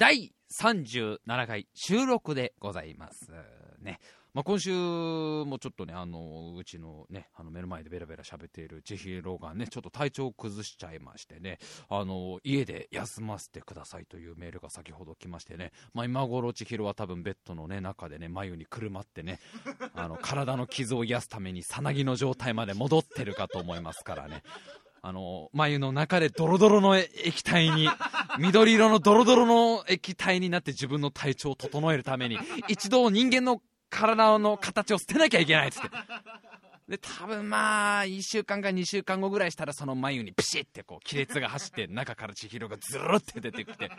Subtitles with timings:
[0.00, 3.30] 第37回収録でございます
[3.82, 4.00] ね。
[4.32, 11.58] まあ、今週もちょっとね、あのうちのね、あの目の前でベラベラ喋っている千尋がね、ちょっと体調を崩しちゃいましてね、
[11.90, 19.38] あの家で休ませてくださいというメールが先ほど来ましてね、まあ、今頃千尋は多分ベッドの、ね、中でね、眉にくるまってね、
[19.94, 24.44] あの体の傷を癒すためにさなぎの状態まで戻ってるかと思いますからね。
[25.02, 27.88] あの、眉の中でドロドロの液体に、
[28.38, 35.88] 緑色のドロドロの液体になって自分の体調を整えるために、一度人間の体の形を捨てなきゃいけないっつって。
[36.88, 43.90] で、多分まあ、1週間か2週間後ぐらいしたら、その眉にピシッてこう、亀裂が走って、中から千尋がずるって出てきて、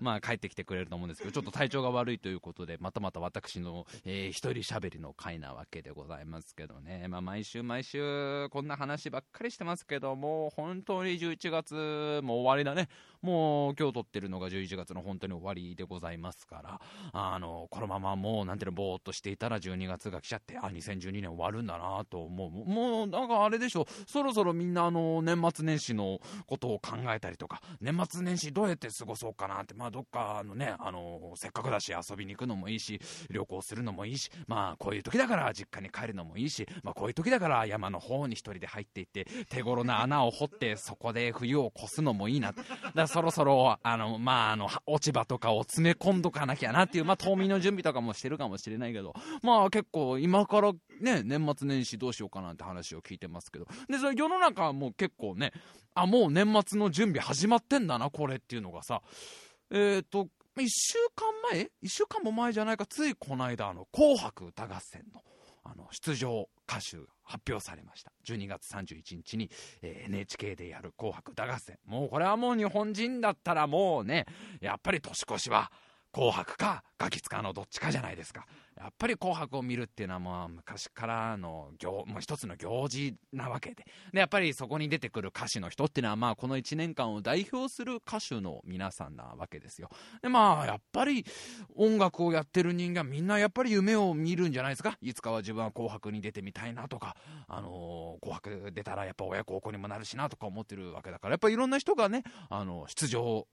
[0.00, 7.06] まあ帰ってきてくれると思うんですけど、ちょっと体調が悪いということで、またまた私の、えー、一人喋りの回なわけでございますけどね。
[7.08, 12.88] まあ毎週毎週、こんな話ばっかりしてますけども、本当に11月も終わりだね。
[13.22, 16.80] もう今日撮ってるのが11月の本当に終わりでございますから、
[17.12, 22.50] あの、このままもうなんていうの、ぼーっとしていたら12月が来ちゃって、あ、2012年終わるんだなと思う。
[22.50, 42.52] もうなんかあれでしょ、そろそろみんなあの、年末年始のことを考えたりとか、年末年始どうやって過ごそうかなって、まあどっかのね、あの、せっかくだし遊びに行くのもいいし、旅行するのもいいし、まあこういう時だから実家に帰るのもいいし、まあこういう時だから山の方に一人で入っていって、手頃な穴を掘ってそこで冬を越すのもいいな。
[42.52, 55.52] だからそろそろ、あの、まああの、落ち葉とかを詰め込んどかなきゃなっていう、まあ冬眠の準備とかもしてるかもしれないけど、まあ結構今からね、年末年始どうしようかなって話を聞いてますけど、で、その世の中はもう結構ね、
[55.94, 59.02] あ、もう年末の準備始まってんだな、これっていうのがさ、
[59.70, 65.22] えっ、ー、と、1週間前 ?1 週間も前じゃないか、ついこの間、あの、紅白歌合戦の、
[65.64, 68.12] あの、出場歌手が発表されました。
[68.26, 69.50] 12月31日に、
[69.82, 71.78] えー、NHK でやる紅白歌合戦。
[71.86, 74.26] もうこれはもう日本人だったらもうね、
[74.60, 75.70] やっぱり年越しは
[76.12, 78.46] 紅白かガキ使のどっちかじゃないですか。
[78.76, 83.84] やっぱり紅白を見るっていうのはもう昔からの行、もう一つの行事なわけで。
[84.12, 89.88] で、やっぱりそこに出てくる歌手の人っていうのはまあこの1年間を代表する歌手の皆さんなわけですよ。
[90.22, 91.24] で、まあやっぱり
[91.76, 94.96] 音楽をやってる人間みんなやっぱり夢を見るんじゃないですか。
[95.00, 97.16] いつかは自分は紅白に出てみたいなとか、
[97.48, 103.46] あのー、紅白出たらやっぱ親孝行にもなるしなとか思ってるわけだから、やっぱいろんな人がね、あの、出場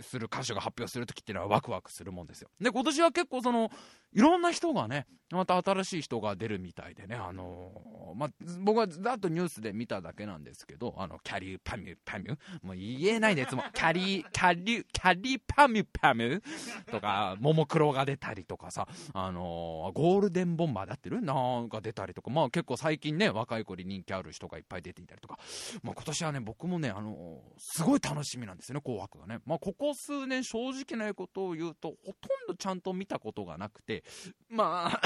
[0.00, 2.48] する歌手が発表するときっていうのはワクワクするもんですよ。
[2.60, 3.70] で、今年は結構その、
[4.12, 8.30] いろんな人がね、また新しい人が出るみたいでね、あのー、まあ、
[8.60, 13.64] 僕はざっとニュースで見ただけなんですけど、あの、キャリーパミュパミュもう言えないですもん。
[13.74, 16.42] キャリー、キャリー、キャリーパミュパミュ
[16.90, 21.20] とか、ももクロが出たりとかさ、あのー、ゴールデンボンバーだってる？
[21.20, 25.38] なんか出たりとか、まあ結構最近ね、若い子に人気ある人がいっぱい出ていたりとか、
[25.82, 29.40] まあ今年はね、僕もね、あのー、すごい楽しみなんですよね、紅白がね。
[29.44, 34.04] まあこここ数年正直なことを言うと、ほとんどちゃんと見たことがなくて、
[34.48, 35.00] まあ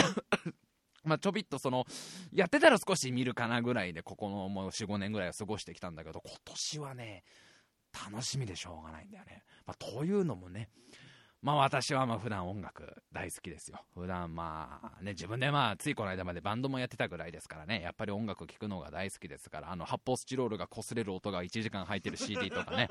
[1.05, 1.85] まあ、ちょびっとその、
[2.33, 7.25] やってたら少し見るかなぐらいで、ここのもう4、5年ぐらいは過ごしてきたんだけど、今年はね、
[8.11, 9.45] 楽しみでしょうがないんだよね。
[9.65, 10.69] まあ、というのもね、
[11.41, 13.85] まあ私はまあ普段音楽大好きですよ。
[13.95, 22.89] 普段まあね、自分でまあついこの間までバンドもやってたぐらいですからね、やっぱり音楽聴くのが大好きですから、あの発泡スチロールが擦れる音が1時間入ってる CD とかね、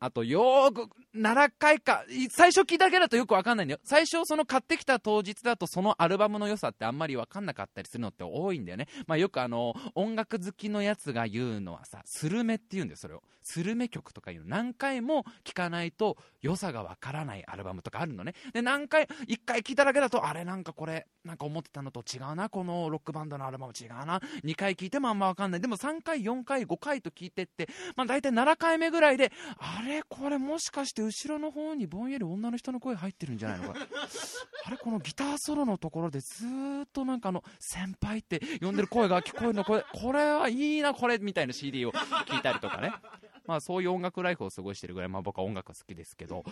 [0.00, 3.80] あと、よーく、7回か、最初聞いただけだとよくわかんないんだよ。
[3.84, 8.86] 最初、その買ってきた当日だと、そのアルバムの良さってあんまりわかんなかったりするのって多いんだよね。
[9.06, 13.22] まあよくあの、音楽好きのやつが言うのはさ、スルメって言うんだよ、それを。
[13.42, 14.46] スルメ曲とかいうの。
[14.46, 18.34] 何回も聞かないと、良さがわからないアルバムとかあるのね。
[18.52, 24.20] で、何回、1回聞いただけだと、あれなんかこれ、なんか思ってたのと違うな、このロックバンドのアルバム違うな。
[24.44, 25.60] 2回聞いてもあんまわかんない。
[25.60, 29.87] でも3回、4回、5回と聞いてって、まあ大体7回目ぐらいで、あれ？
[29.88, 33.80] れこれもしかして後ろの方にぼんやり女の人の声入ってるんじゃないのか？
[34.64, 36.44] あれこのギターソロのところでず
[36.84, 39.64] っとなんかあの先輩って呼んでる声が聞こえるの？
[39.64, 42.92] これこれはいいなこれみたいな CD を聞いたりとかね。
[43.46, 46.44] まあそういう音楽ライフを過ごしてるぐらい、まあ、僕は音楽好きですけど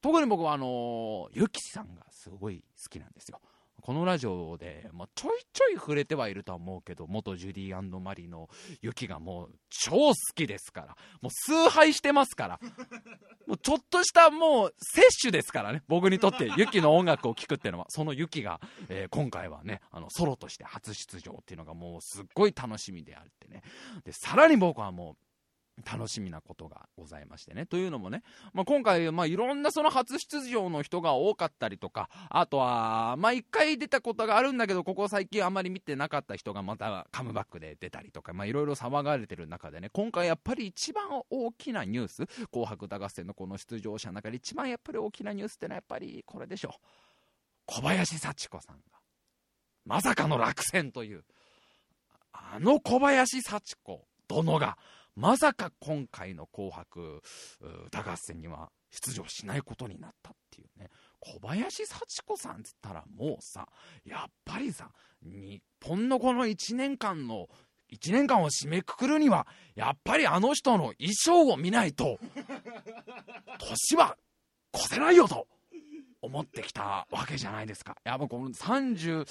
[0.00, 3.40] 特に僕はあのゆきさんがすごい好きなんですよ
[3.84, 8.48] このラジオで、まあ、ちょいちょい触れてはいるとは思うけど、元ジュディマリの
[8.80, 12.60] ユキがもう超好きですから、もう崇拝してますから、
[13.46, 18.58] もうちょっとしたもう摂取ですからね、僕にとってユキの音楽を聴くっていうのは、そのユキが、
[18.88, 23.60] えー、今回はね、あのソロとして初出場っていうのがもうすっごい楽しみであってね。
[24.02, 25.16] で、さらに僕はもう、
[25.82, 27.66] 楽しみなことがございましてね。
[27.66, 28.22] というのもね、
[28.52, 46.86] まあ、今回、まあ、いろんなその初出場の人が多かったりとか、あとは、まあ、一回出たことがあるんだけど、ここ最近あまり見てなかった人がまたカムバックで出たりとか、まあ、いろいろ騒がれてる中でね、今回やっぱり一番大きなニュース、紅白歌合戦のこの出場者の中で一番やっぱり大きなニュースってのはやっぱりこれでしょう。
[47.66, 48.82] 小林幸子さんが、
[49.86, 51.24] まさかの落選という、
[52.32, 54.76] あの小林幸子殿が、
[55.16, 57.22] まさか今回の紅白
[57.86, 60.90] 歌合戦には出場しないことになったっていうね。
[61.20, 63.68] 小林幸子さんっつったらもうさ、
[64.04, 64.90] やっぱりさ、
[65.22, 67.48] 日本のこの1年間の、
[67.92, 72.18] 1年間を締めくくるには、やっぱりあの人の衣装を見ないと、
[73.58, 74.16] 年は
[74.74, 75.46] 越せないよと。
[76.20, 77.96] 思ってきたわけじゃないですか。
[78.02, 79.26] やっぱこの30、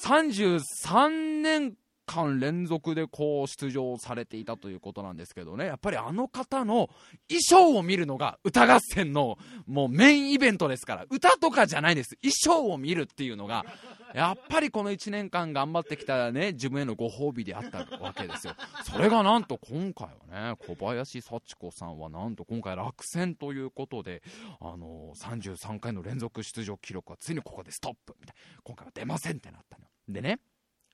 [0.00, 1.74] 33年
[2.10, 6.90] 間連続でこう出場されていたということなんですけどね、やっぱりあの方の
[7.28, 12.16] 衣装を見るのが歌合戦のもうメインイベントですから、歌とかじゃないです。
[12.16, 13.64] 衣装を見るっていうのが、
[14.12, 18.54] やっぱりこの1年間頑張ってきたね、自分へのご褒美であったわけですよ。
[18.84, 24.22] それがなんと今回はね、小林幸子さんはなんと今回落選ということで、
[24.60, 28.60] あのー、33回の連続出場記録はついにここでストップみたいな。
[28.64, 29.84] 今回は出ませんってなったの。
[30.08, 30.40] でね、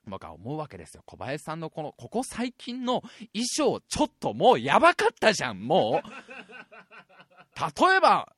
[0.06, 1.02] 僕は思うわけですよ。
[1.04, 6.08] 小林さんのこの、ここ最近の衣装、ちょっともうやばかったじゃん、もう。
[7.58, 8.32] 例えば、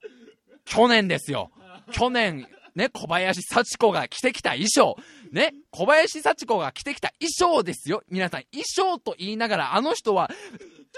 [0.65, 1.51] 去年ですよ。
[1.93, 4.97] 去年、ね、小林幸子が着てきた衣装。
[5.33, 8.03] ね、小林幸子が着てきた衣装ですよ。
[8.09, 10.31] 皆さん、衣装と言いながら、あの人は、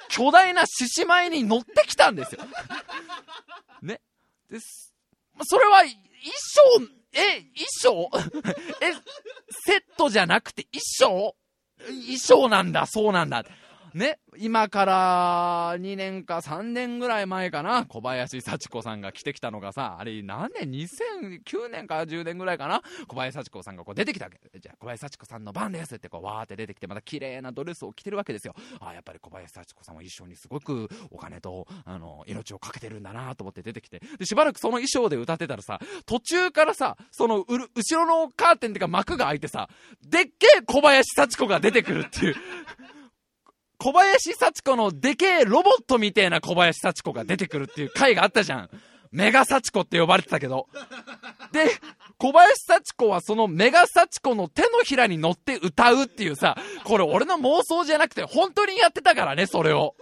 [0.09, 2.43] 巨大な獅子舞に乗ってきたんですよ。
[3.83, 4.01] ね。
[4.49, 4.95] です。
[5.43, 5.83] それは、
[6.23, 8.11] 衣装、え、衣装？
[8.83, 8.93] え、
[9.67, 11.37] セットじゃなくて衣装？
[11.87, 13.45] 衣装なんだ、そうなんだ。
[13.95, 24.39] ね、今から2年か3年ぐらい前かな、小林幸子さんが来てきたのがさ、あれ何年 ?2009 年か10年ぐらいかな小林幸子さんがこう出てきたわけ。
[24.59, 28.55] じゃあ小林幸子さんの番ですってこうわーって出てきて、また綺麗なドレスを着てるわけですよ。
[28.79, 34.01] ああ、やっぱり小林幸子さんは衣装にすごくお金と、あの、命をかけてるんだなと思って出てきて。
[34.19, 39.69] で、しばらくその衣装で歌ってたらさ、途中からさ、その、後ろのカーテンっていうか幕が開いてさ、
[40.07, 42.37] でっけえ小林幸子が出てくるっていう。
[43.81, 48.71] 小林幸子のでけえロボットみてえな小林幸子が出てくるっていう回があったじゃん。
[49.11, 50.69] メガ幸子って呼ばれてたけど。
[51.51, 51.67] で、
[52.19, 59.95] 小林幸子はそのメガ幸子の手のひらに乗って歌うっていうさ、これ俺の妄想じゃなくて本当にやってたからね、それを。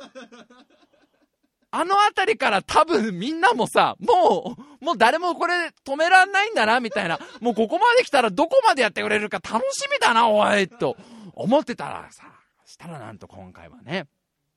[1.71, 7.21] あのあたりから多分みんなもさ、もう、もう誰もこれ止めらんないんだな、みたいな。
[7.41, 10.97] もうここまで来たらどこまでやってくれるか楽しみだな、おい、と
[11.35, 12.25] 思ってたらさ、
[12.69, 14.07] したらなんと今回はね、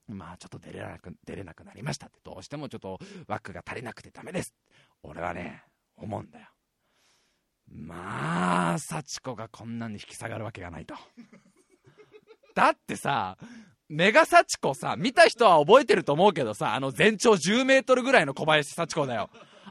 [0.08, 4.54] まあちょっと出れなく、出れなくなりましたって、どうしてもちょっと枠が足りなくてダメです。
[5.02, 5.64] 俺はね、
[5.96, 6.48] 思うんだよ。
[7.74, 10.96] まあ、幸子がこんなに引き下がるわけがないと。
[12.54, 13.38] だってさ、
[13.88, 19.30] メガ幸子さ、見た人は覚えてると思うけどさ、あの全長10メートルぐらいの小林幸子だよ。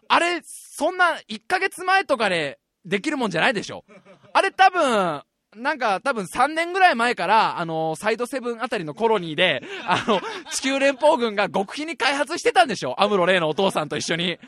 [0.09, 3.85] あれ、そんな1ヶ月前とかでできるもんじゃないでしょ。
[4.33, 5.23] あれ多分、
[5.57, 10.21] なんか多分3年ぐらい前から、あのサイドセブンあたりのコロニーで、あの、
[10.53, 12.95] 地球連邦軍が極秘に開発してたんでしょ？
[13.03, 14.39] アムロレイのお父さんと一緒に。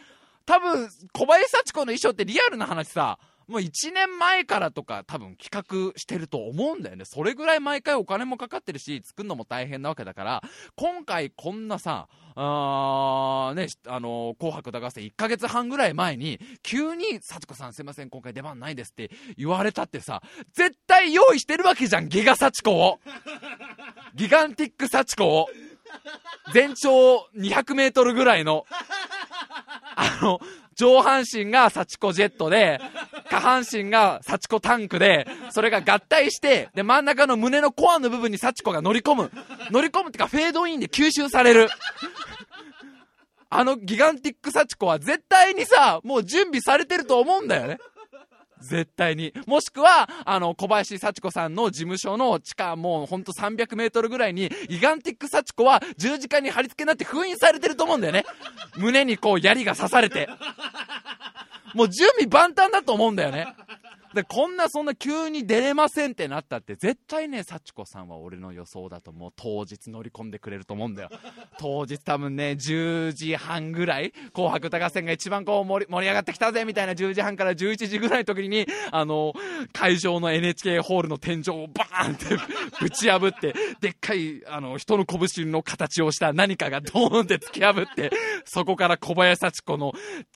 [0.47, 3.19] 多分、小林幸子の衣装ってリアルな話さ、
[3.53, 7.05] もう1年前からとか多分企画してると思うんだよね。
[7.05, 10.43] それぐらい毎回お金もかかってるし、作るのも大変なわけだから、
[10.75, 20.23] 今回こんなさ、あね、あのー、紅白歌合戦1ヶ月半ぐらい前に、急に、幸子さんすいません、今回出番ないですって言われたってさ、
[20.55, 23.01] 絶対用意してるわけじゃん、ギガ幸子を。
[24.15, 25.49] ギガンティック幸子を。
[26.55, 28.65] 全長200メートルぐらいの、
[29.97, 30.41] あの、
[30.83, 32.81] 上半身が幸子ジェットで、
[33.31, 39.31] 下半身が幸子タンクで、それが合体して、で、真ん中の胸のコアの部分に幸子が乗り込む。
[39.71, 41.69] 乗り込むってか、フェードインで吸収される。
[43.49, 47.79] あのギガンティック幸子は絶対にさ、もう準備されてると思うんだよね。
[48.63, 49.33] 絶対に。
[49.47, 58.25] もしくは、あの、小林幸子さんの事務所の地下もうほんと300メートルぐらいに、イガンティック幸子は十字架に貼り付けになって封印されてると思うんだよね。
[58.77, 60.29] 胸にこう槍が刺されて。
[61.75, 63.55] もう準備万端だと思うんだよね。
[64.15, 71.11] でこんなそんな急に出れませんってなったって絶対ね幸子さんは俺の予想だともう当日乗り込んでくれると思うんだよ。
[71.59, 79.33] 当日多分ね10時半ぐらい「紅白歌合戦」が一番こう盛り盛り上がってきたぜみたいな10時半から11時ぐらいの時にあの
[79.73, 82.25] 会場の NHK ホールの天井をバーンって
[82.81, 88.11] ぶち破ってでっかいあの人の拳の形をした何かがドーンって突き破って
[88.45, 89.93] そこから小林幸子の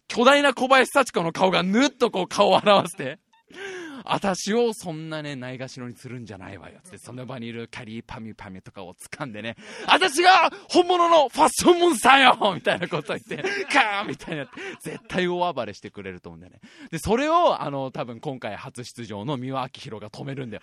[0.09, 3.19] 巨大な小林幸子の顔がぬっとこう顔を表して
[4.05, 6.81] 私をそんなね、ないがしろにするんじゃないわよ。
[6.83, 13.37] つって、その場にいるキャリーパミュパミュとかを掴んでね、私が本物のファッションモンスターよ みたいなこと言って、
[13.73, 14.49] カーンみたいな、
[14.81, 16.61] 絶対大暴れしてくれると思うんだよね。
[16.91, 20.63] で、それを、あの、多分今回初出場の三輪明宏が止めるんだよ。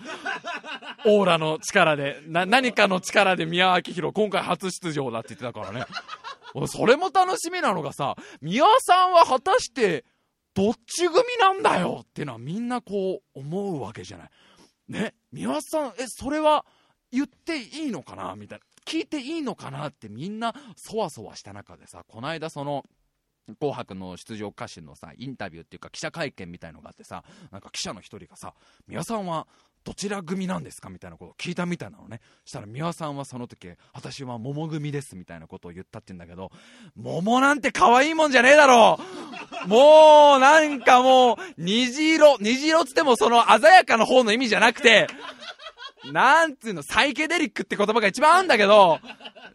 [1.06, 5.86] オーラの力で、な、何かの力で三輪明宏、今回初出場だって言ってたからね。
[6.68, 10.06] それも楽しみなのがさ、三輪さんは果たして、
[10.54, 14.30] どっち組なんだよっていうのはみんなこう思うわけじゃない。
[14.88, 16.66] ね、三輪さん、え、それは
[17.12, 18.36] 言っていいのかな？
[18.36, 18.66] みたいな。
[18.86, 22.84] 聞いていいのかなってみんなそわそわした中でさ、この間その、
[23.60, 28.54] 紅白の出場歌手のさ、インタビューっていうか記者会見みたいのがあってさ、なんか記者の一人がさ、
[28.88, 29.48] 三輪さんは
[29.84, 32.22] どちら組なんですかみたいなことを聞いたみたいなのね。
[32.46, 36.52] したら、美輪さんはその時、私は桃組ですみたいなことを言ったって言うんだけど、
[36.96, 39.00] 桃なんて可愛いもんじゃねえだろ
[39.68, 45.08] もう、なんかもう、虹色、虹色つってもその鮮やかな方の意味じゃなくて、
[46.12, 49.00] なんつうの、サイケデリックって言葉が一番あるんだけど、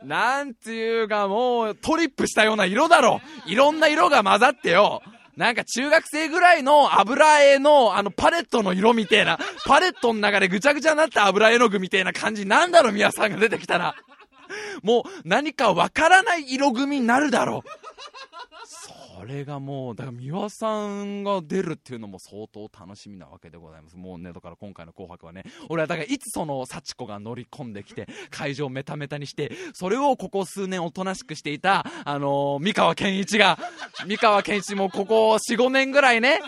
[0.04, 0.70] なんつ
[1.04, 5.02] うかもう、トリップしたような色だろいろんな色が混ざってよ。
[5.38, 13.94] なんか中学生ぐらいの油絵のあのパレットの色みてえな、パレットの中でぐちゃぐちゃになった油絵の具みてえな感じなんだろ、宮さんが出てきたら。
[14.82, 17.70] もう何かわからない色組になるだろう。
[19.18, 23.96] これがもう、だから三輪さんが出るっていうのも相当楽しみなわけでございます。
[23.96, 33.58] もうね、だから今回の紅白はね、俺はだからいつその幸子が乗り込んできて、会場をメタメタにして、それをここ数年おとなしくしていた、あのー、三河健一が、
[34.06, 36.40] 三河健一もここ4、5年ぐらいね、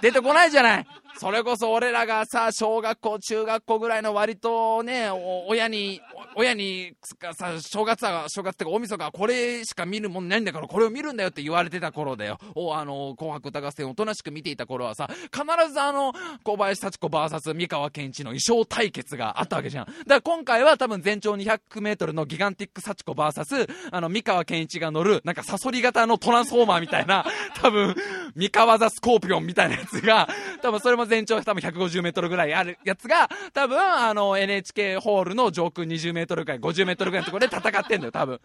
[0.00, 0.86] 出てこないじゃない。
[1.20, 5.10] それこそ俺らがさ、小学校、中学校ぐらいの割とね、
[5.48, 6.00] 親に、
[6.36, 6.92] 親に
[7.34, 12.38] さ、正月は、正月ってか大晦日はこれしか見るもんないんだからこれを見るんだよって言われてた頃だよ。
[12.54, 16.12] お、あの、紅白歌合戦おとなしく見ていた頃はさ、必ずあの、
[16.44, 19.86] 小林幸子 VS 三河健一の衣装対決があったわけじゃん。
[19.86, 27.24] だから今回は多分全長200メートルのギガンティック幸子 VS、あの、三河健一が乗る、なんかサソリ型のトランスフォーマーみたいな、
[27.60, 27.96] 多分、
[28.36, 30.28] 三河座スコーピオンみたいなやつが、
[30.62, 38.40] 多分それも全長多分150メートルぐらいあるやつが、多分あの NHK ホールの上空20メートルぐらい、50メートルぐらいのところで戦ってんだよ、多分。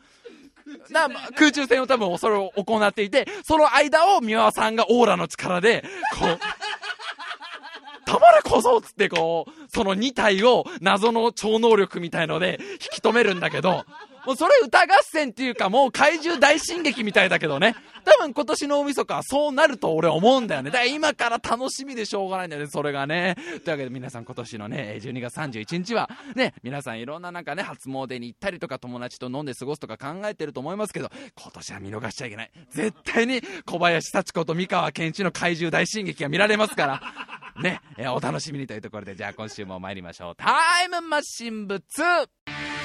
[0.89, 5.83] な、空中戦を多分それを行っていて、その間を三輪さんがオーラの力で、
[6.19, 6.39] こう、
[8.05, 13.85] たまらこそつってこう、その2体を謎の超能力みたいので引き止めるんだけど、
[14.25, 17.75] もうそれ歌合戦っていうかもう怪獣大進撃みたいだけどね。
[18.05, 20.71] 多分今年の大晦日はそうなると俺思うんだよね。
[20.71, 23.35] だから今から楽しみでしょうがないんだよね、それがね。
[23.35, 32.51] というわけで皆さん今年のね、12月31日は、ね、皆さんいろんななんかね、初詣に行ったりとか友達と飲んで過ごすとか考えてると思いますけど、今年は見逃しちゃいけない。
[32.69, 37.01] 絶対に小林幸子と三河健一の怪獣大進撃が見られますから。
[37.61, 40.35] ね、えお楽しみにというところで、じゃあ今週も参りましょう。
[40.35, 42.62] タイムマシン部 2!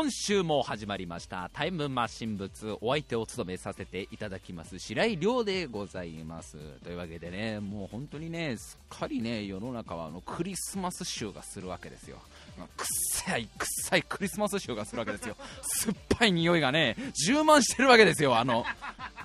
[0.00, 1.50] 今週も始まりました。
[1.52, 4.78] タイムマシン物お相手を務めさせていただきます。
[4.78, 6.56] 白井亮でございます。
[6.84, 12.18] というわけでねもう本当にねすっかりね世の中はあのクリスマス臭がするわけですよ。
[12.66, 15.36] くっさいくっさいクリスマス臭がするわけですよ。
[15.62, 18.64] 酸っぱい匂いがね充満してるわけですよあの。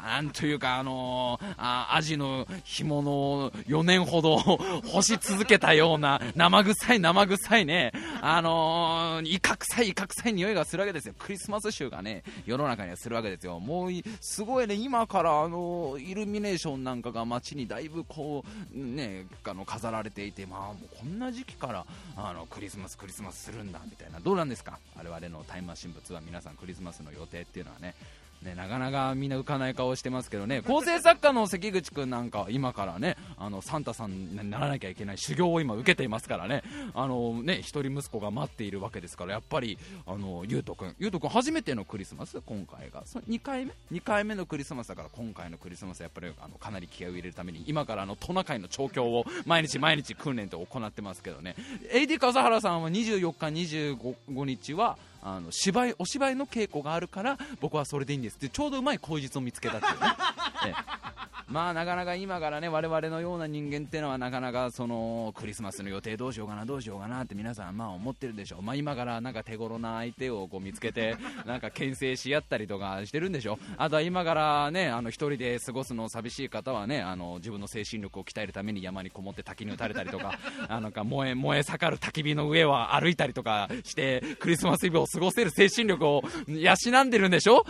[0.04, 4.38] なんというかあのー、あアジの干物を4年ほど
[4.86, 7.94] 干し続けたような生臭い生臭いね。
[8.22, 11.16] あのー、イカ臭いイカ臭い匂いがするわけですよ。
[11.18, 13.60] クリスマス臭がね世の中にはするわけですよ。
[13.62, 21.86] もうすごいね今からあのイルミネーションなんかが街にだいぶこうねあの飾られていてまあもうこんな時期から
[22.18, 24.20] あのクリスマスクリスマスマスするんだみたいな。
[24.20, 24.78] どうなんですか？
[24.96, 27.96] 我々のタイムマシン物は皆さんクリスマスの予定っていうのはね。
[28.44, 51.56] ね、なかなかみんな浮かない顔してますけどね、構成作家の関口君なんか今からね、あのサンタさんにならなきゃいけない修行を今受けていますからね、あのね一人息子が待っているわけですから、やっぱりあのゆうと君、ゆうと君初めてのクリスマス、今回が、そ2回目 ?2 回目のクリスマスだから、今回のクリスマスやっぱりあのかなり気合を入れるために、今からあのトナカイの調教を毎日毎日訓練と行ってますけどね、
[51.94, 60.76] AD 笠原さんは24日、25日は、あの芝居お芝居の稽古があるから僕はそれでいいんですってちょうどうまい口実を見つけたっていうね、ね
[61.54, 87.64] まあなかなか今からね我々のような人間ってのはなかなかそのクリスマスの予定どうしようかなどうしようかなって皆さんまあ思ってるでしょう、まあ、今からなんか手頃な相手をこう見つけて なんか牽制し合ったりとかしてるんでしょあとは今からねあの一人で過ごすの寂しい方はねあの自分の精神力を鍛えるために山にこもって滝に打たれたりとか あのか燃え燃え盛る焚き火の上を歩いたりとかしてクリスマスイブを過ごせる精神力を養んでるんでしょ？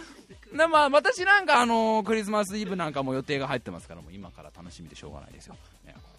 [0.53, 5.55] まあ、私なんか、あのー、クリスマスイブなんかも予定が入ってますからもう今から楽しみでしょうがないですよ、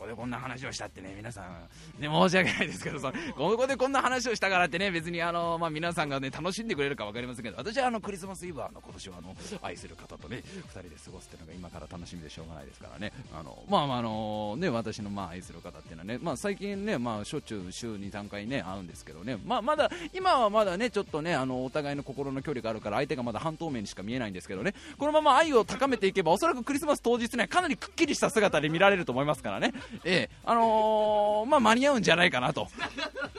[0.05, 13.13] こでこんな話をしたってね皆さん、ね、申し訳ないですけどそここでこんな話をしたからってね別に、あの、まあ、皆さんが、ね、楽しんでくれるか分かりませんけど私はあのクリスマスイブはあの今年はあの愛する方とね2人で過ごすっていうのが今から楽しみでしょうがないですからね。
[13.33, 24.75] あの、まあまああのね、私のまあ愛する方っていうのはね、まあ、最近ね、まあ、しょっちゅう週2、3回ね会うんですけどね、まあ、まだ今はまだねちょっとねあのお互いの心の距離があるから相手がまだ半透明にしか見えないんですけどね。
[24.99, 29.73] このまま愛を高めていけばおそらくクリスマス当日にはかなりくっきりした姿で見られると思いますからね、
[30.05, 32.69] ええあのー、まあ、間に合うんじゃないかなと。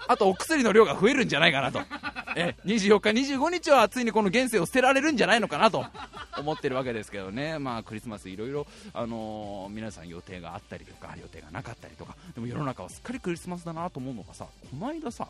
[0.07, 1.79] あとお薬の量が増えるんじゃないかなと、
[2.35, 5.85] ええ、24日、25日はついにこの現世を捨てられるんじゃないのかなと。
[6.37, 12.15] 思ってるわけですけどね、まあ、クリスマスいろいろ、あのー、皆さん予定があったりとか予定がなかったりとか。
[12.33, 15.27] でも世の中はすっかりクリスマスだなと思うのがさこの間さ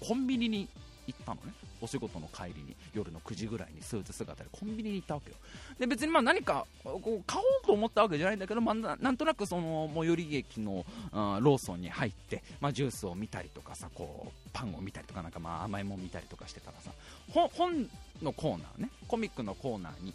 [0.00, 0.68] コンビニに
[1.12, 1.52] 行ったのね。
[1.82, 5.36] お仕事の帰りに夜の9時ぐらいにスーツ姿でコンビニに行ったわけよ。
[5.78, 16.90] で別にまあ何かこう買おうと思ったわけじゃないんだけど、まあ、なんとなくその最寄り駅のあローソンに入って、まあ、ジュースを見たりとかさこうパンを見たりとかなんかまあ甘いもん見たりとかしてたらさ
[17.32, 17.88] 本
[18.22, 20.12] のコーナーねコミックのコーナーに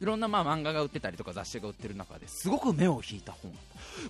[0.00, 3.50] いろんなまあ漫画が売ってたりとか雑誌が売ってる中ですごく目を引いた本。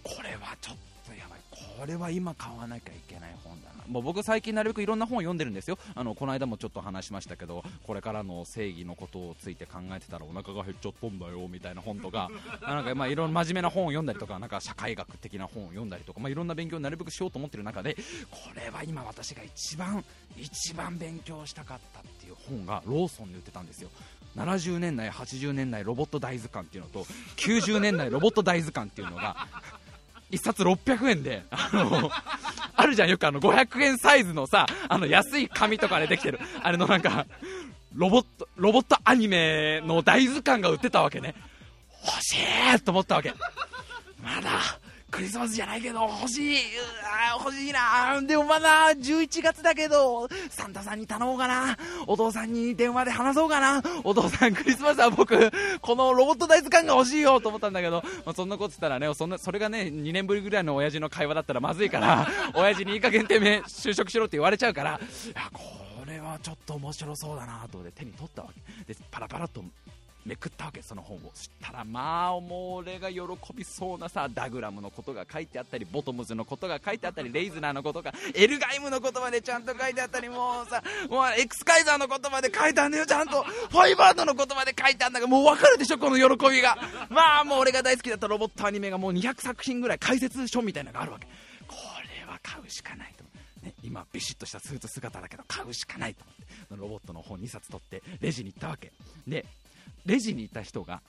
[0.02, 0.76] これはちょっ
[1.06, 1.40] とやばい。
[1.78, 3.76] これは今買わなきゃいけない本だな。
[3.86, 5.78] もう僕最近なるべくいろんな本を読んでるんですよ。
[5.94, 12.30] あのこの間もちょっと話しましたけどこれからの正義のことをついて考えてたらお腹が減っちゃったんだよみたいな本とか
[12.62, 17.94] なんかまあいろんな真面目な本を読んだりとかなんか社会学的な本を読んだりとか、まあ、いろんな勉強をなるべくしようと思ってる中で
[18.30, 20.04] これは今私が一番
[20.36, 23.90] 一番勉強したかったっていう本がローソンで売ってたんですよ。
[24.36, 29.49] 70年代、80年代ロボット大図鑑っていうのと90年代ロボット大図鑑っていうのが
[30.30, 32.10] 1冊600円で、あの、
[32.75, 37.26] あるじゃん、よくあの500円サイズのさ、あの安い紙とかでできてる、あれのなんか、
[37.94, 41.34] ロボット、ロボットアニメの大図鑑が売ってたわけね。
[42.04, 43.32] 欲しいと思ったわけ。
[44.22, 44.78] まだ、
[45.10, 46.58] クリスマスじゃないけど欲しい
[47.38, 48.21] 欲しいな。
[48.23, 51.76] でもまだ11月だけどサンタさんに頼もうかな。
[52.06, 53.82] お父さんに電話で話そうかな。
[54.04, 64.90] お父さんクリスマスは僕このロボット大図鑑が欲しいよと思ったんだけど、まあ、そんなこと言ったらねそんなそれがね2年ぶりぐらいの親父の会話だったらまずいから 親父にいい加減てめ就職しろって言われちゃうから。
[64.90, 65.60] いやこ
[66.06, 67.78] れはちょっと面白そうだなと。
[67.78, 68.49] 思って手に取ったわ
[68.86, 68.92] け。
[68.92, 69.62] でパラパラと
[70.26, 71.21] めくったわけその本を。
[71.34, 73.21] そしたらまあもう俺が喜
[73.54, 83.43] びそうなさダグラムのことが書いてあったりボトムズのことが書いてあったりレイズナーのことがエルガイムのことまでちゃんと書いてあったりもうさもうエクスカイザーのことまで書いてあんだよちゃんと。
[83.43, 86.76] ファイバードのことまで書いてあんだからもう分かるでしょこの喜びが。
[87.08, 91.26] まあもう俺が大好きだったロボットアニメがもう200作品ぐらい解説書みたいなのがあるわけ。
[91.67, 91.75] こ
[92.21, 93.25] れは買うしかないと、
[93.82, 96.47] 今ビシッとしたスーツ姿だけど買うしかないと思って。
[96.82, 98.93] ロボットの本2冊取ってレジに行ったわけ。
[99.26, 99.45] で
[100.04, 101.02] レジにいた人が、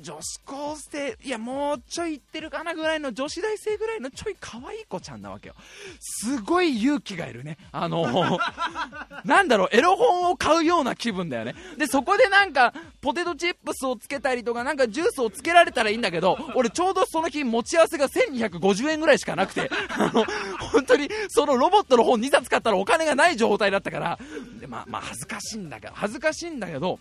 [0.00, 5.54] 女子高生、いや、もうちょい行ってるかなぐらいの女子大生ぐらいのちょい可愛い子ちゃんなわけよ。
[6.00, 7.58] すごい勇気がいるね。
[7.72, 8.38] あの
[9.24, 11.54] なんだろう、エロ本を買うような気分だよね。
[11.76, 20.24] で、そこでなんか、ポテトチップスをつけたりとか、なんかジュースをつけられたらいいんだけど、俺ちょうどその日持ち合わせが1250円ぐらいしかなくて、あの、
[20.72, 24.18] 本当に、そのロボットの本2冊買ったらお金がない状態だったから、
[24.60, 26.98] で、まあ、まあ、恥ずかしいんだけど、恥ずかしいんだけど、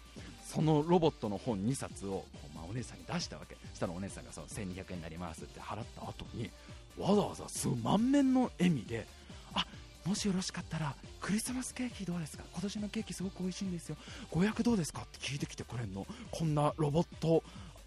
[0.52, 3.56] そのロボットの本2冊を、まあ、お姉さんに出したわけ。
[3.70, 6.50] そしたらお姉さんがそう1200円になりますって払った後に
[6.98, 9.06] わざわざすご満面の笑みで
[9.54, 9.64] あ
[10.06, 12.44] もしよろしかったらクリスマスケーキどうですか？
[12.52, 13.98] 今年のケーキすごく美味しいんですよ。
[14.32, 16.08] 500どうですかって聞いてきてくれんの。
[16.32, 17.44] こんなロボット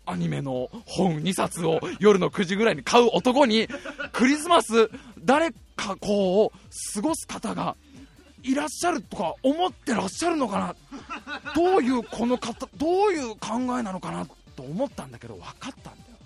[0.06, 3.68] アニメの本2冊を夜の9時ぐらいに買う男に
[4.12, 4.90] クリスマス
[5.24, 6.58] 誰かこう
[6.94, 7.76] 過ごす方が
[8.42, 10.91] いらっしゃるとか思ってらっしゃるのかな？
[11.54, 16.16] どういうこの方どういう考えなのかなと思ったんだけど分かったんだよ。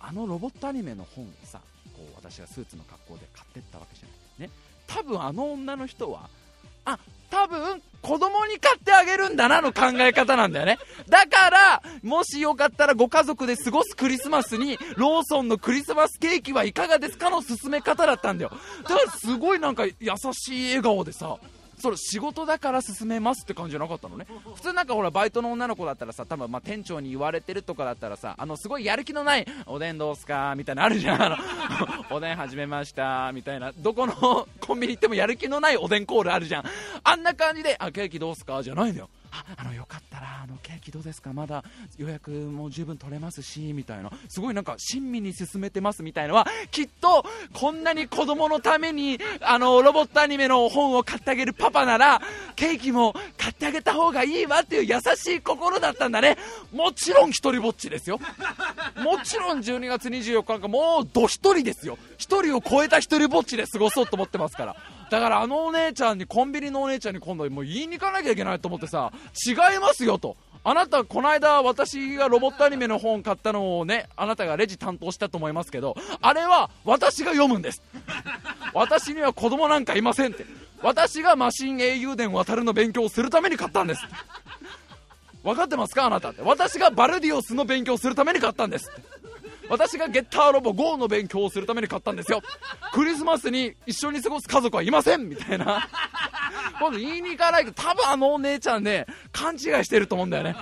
[0.00, 1.60] あのロボットアニメの本をさ
[1.94, 4.06] こう私がスーツの格好で買ってったわけじゃ
[4.40, 4.48] ない。
[4.48, 4.54] ね。
[4.86, 6.28] 多分あの女の人は
[6.84, 6.98] あ
[7.30, 10.78] 多分子供に買ってあげるんだなの考え方なんだよね。
[11.08, 18.52] だからもしよかったらご家族で過ごすクリスマスにローソンのクリスマスケーキはいかがですかの勧め方だったんだよ。
[18.84, 19.92] だからすごいなんか優
[20.32, 21.36] しい笑顔でさ
[21.78, 24.26] それ仕事だから進めますって感じじゃなかったのね。
[24.54, 31.22] 普通なんかほらバイトの女の子だったらさ多分ま店長に言われてるとかだったらさあのすごいやる気のないおでんどうすかみたいなあるじゃん。
[31.22, 31.28] あ
[32.10, 33.72] のおでん始めましたみたいな。
[33.76, 36.64] どこのコンビニ行ってもやる気のないおでんコールあるじゃん。
[37.04, 39.08] あんな感じであケーキどうすかじゃないのよ。
[39.32, 41.32] ああのよかったらあのケーキどうですか？
[41.32, 41.64] まだ
[41.98, 44.10] 予約も十分取れますしみたいな。
[44.28, 46.26] すごいなんか親身に進めてますみたいな。
[46.26, 52.20] のはきっとこんなに子供のためにあのロボットアニメの本を買ってあげるパパなら
[52.56, 56.36] ケーキも買ってあげた方がいいわっていう優しい心だったんだね。
[56.72, 58.18] もちろん一人ぼっちですよ。
[58.96, 61.96] もちろん12月24日なんかもうど一人ですよ。
[62.18, 64.76] 一人を超えた一人ぼっちで過ごそうと思ってますから。
[65.10, 69.12] だからあのお姉ちゃんにコンビニのお姉ちゃんに今度もう言いに行かなきゃいけないと思ってさ
[69.46, 70.36] 違いますよと。
[70.64, 77.82] あなたこの間私がロボットアニメの本買ったのをねあなたがレジ担当したと思いますけどあれは私が読むんです。
[78.74, 80.44] 私には子供なんかいませんって。
[80.82, 84.02] 私がマシン英雄伝渡るの勉強をするために買ったんです。
[85.42, 86.06] 分かってますか？
[86.06, 86.42] あなたって。
[86.42, 88.90] 私がバルディオスの勉強をするために買ったんです
[89.68, 92.42] 私がゲッターロボ GO の勉強をするために買ったんですよ。
[92.92, 95.88] クリスマスに一緒に過ごす家族はいませんみたいな。
[96.78, 100.56] 今度言いに行かないと多分あのお姉ちゃんね勘違いしてると思うんだよね。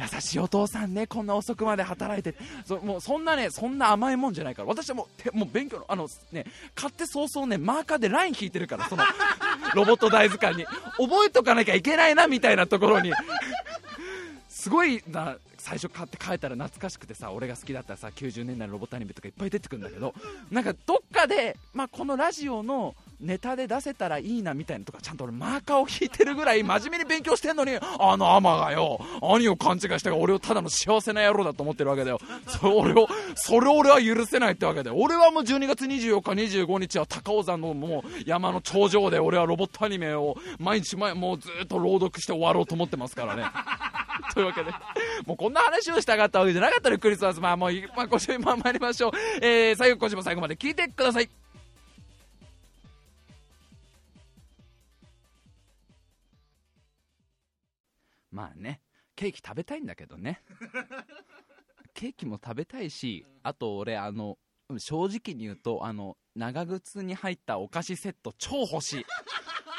[0.00, 2.34] 優しいお父さんねこんな遅くまで働いて。
[2.64, 4.68] そもうそんなねそんな甘いもんじゃないから。
[4.68, 9.04] 私はもうもう勉強のあのね買って早々ねマーカーでライン引いてるからその
[9.74, 10.64] ロボット大図鑑に。
[10.98, 13.12] 覚えとかなきゃいけないなみたいなところに。
[14.48, 15.36] すごいな
[15.68, 20.14] 最初買って帰ったら懐かしくてさ俺が好きだったさ90年代のロボットアニメとかいっぱい出てくるんだけど
[20.50, 32.20] なんかどっかで、まあ、このラジオのネタで出せたらいいなみたいなとかちゃんと俺マーカーを引いてるぐらい真面目に勉強してんのにあのアマがよ兄を勘違いしたが俺をただの幸せな野郎だと思ってるわけだよ。
[32.46, 34.96] それをそれを俺は許せないってわけだよ。
[34.96, 43.44] 俺はもう12月24日25日は高尾山のもう山の頂上で俺はロボットアニメを毎日前もうずっと朗読して終わろうと思ってますからね。
[44.34, 44.70] というわけで、
[45.26, 49.12] もうこんな話をしたかったわけじゃなかったらクリスマス、まあもう、まあ、今週も参りましょう。
[49.42, 51.28] えー、最後、今週も最後まで聞いてください。
[58.30, 58.80] まあね、
[59.16, 60.42] ケーキ食べたいんだけどね。
[61.94, 64.38] ケーキも食べたいし、あと俺、あの、
[64.78, 69.06] 正直に言うと、あの、長靴に入ったお菓子セット超欲しい。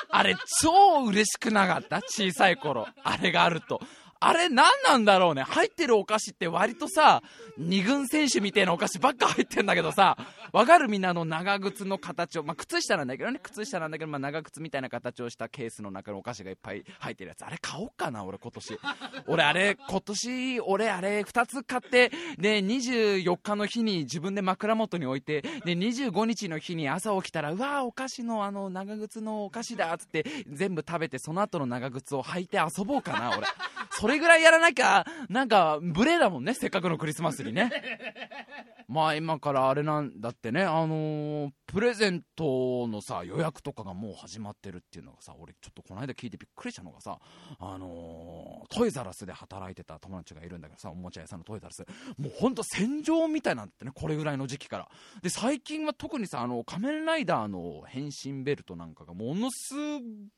[0.10, 2.02] あれ超嬉しくなかった？
[2.02, 2.88] 小さい頃。
[3.04, 3.80] あれがあると。
[4.21, 5.43] あれ何なんだろうね。
[5.43, 7.23] 入ってるお菓子って割とさ、
[7.58, 10.17] 二軍選手みたいなお菓子ばっか入ってんだけどさ、
[10.51, 17.45] わかるみんなの長靴の形を、まあ、靴下なんだけどね、靴下なんだけど、まあ、長靴みたいな形をしたケースの中のお菓子がいっぱい入ってるやつ。
[17.45, 18.79] あれ買おうかな、俺今年。
[19.27, 33.47] 俺あれ、今年、俺あれ2つ買って、で、24日の日に自分で枕元に置いて、で、25日の日に朝起きたら、うわーお菓子のあの、長靴のお菓子だっつって全部食べて、その後の長靴を履いて遊ぼうかな、俺。
[33.91, 37.71] それぐらいやらなきゃ、なんか、無礼だもんね、せっかくのクリスマスにね。
[38.89, 47.19] まあ今からあれなんだってね、あのー、プレゼントのさ、予約とかがもう始まってるっていうのがさ、俺ちょっとこの間聞いてびっくりしたのがさ、
[47.59, 51.85] あのー、トイザラスで働いてた友達がいるんだけどさ、おもちゃ屋さんのトイザラス。
[52.17, 54.89] もうほんと戦場みたいなんてね、これぐらいの時期から。
[55.21, 59.77] で、最近は特にさ、あの、仮面ライダーの変身ベルトなんかがものすっ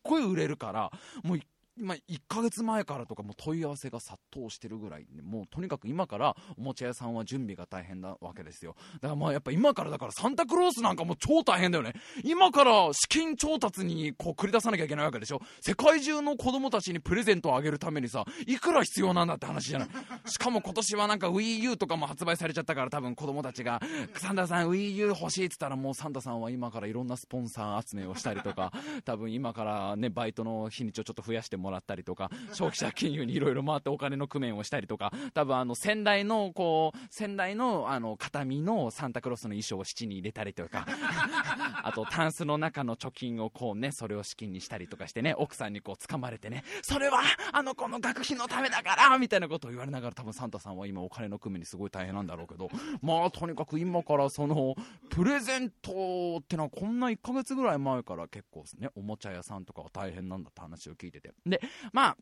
[0.04, 0.92] ごい売れるから、
[1.24, 1.40] もう
[1.78, 8.76] まあ、1ヶ月前からとかも問い合わせが殺到してるぐらい、ね、もうとにかく今からおもちゃ屋さんは準備が大変なわけですよ。
[8.96, 11.94] だからまあやっぱ今からだからサンタクロースなんかも超大変だよね。
[12.24, 15.42] 今から資金調達にこう繰り出さなきゃいけないわけでしょ。
[15.62, 19.90] 世界中の子供たちにプレゼントをあげるためにさ、いくら必要なんだって話じゃない。
[20.26, 23.82] しかも今年はなんか Wii U とかも発売されちゃったから多分子供たちが、
[24.18, 28.72] サンタさん Wii U 欲しいって言ったらもうサンタさんは今からいろんなスポンサー集めをしたりとか、
[29.06, 40.86] 多分今からね、バイトの日にちをちょっと増やしてもらったりとか、消費者金融にいろいろ回ってお金の工面をしたりとか、多分あの、先代の、こう、先代の、あの、形見のサンタクロースの衣装を七に入れたりとか、
[41.84, 47.22] あと、タンスの中の貯金をこうね、それを資金にしたりとかしてね、奥さんにこう、掴まれてね、それは、
[47.52, 52.70] あの子の学費のためだからみたいなことを言われながら、多分サンタさんは今お金の工面にすごい大変なんだろうけど、
[53.02, 54.76] まあ、とにかく今からその、
[55.10, 61.34] プレゼントってのはこんな1ヶ月ぐらい前から結構ね、おもちゃ屋さんとかは大変なんだって話を聞いてて。
[61.52, 61.62] で、
[61.94, 62.18] まあ、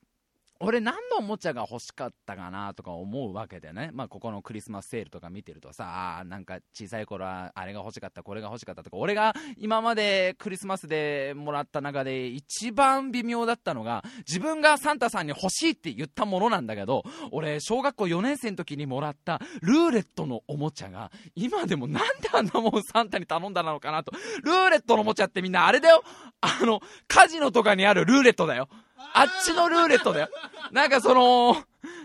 [0.62, 24.12] 俺何のおもちゃが欲しかったかなとか思うわけでね、まあ、ここのクリスマスセールとか見てるとさ、あなんか小さい頃はあれが欲しかった、これが欲しかったとか、俺が今までクリスマスでもらった中で一番微妙だったのが、自分がサンタさんに欲しいって言ったものなんだけど、俺、小学校4年生の時にもらったルーレットのおもちゃが、今でもなんであんなもんサンタに頼んだのかなと。
[24.44, 26.04] ルーレットのおもちゃってみんなあれだよ
[26.42, 28.68] あの、カジノとかにあるルーレットだよ。
[29.14, 30.30] あっちのルーレットだよ。
[30.72, 31.56] なんかその、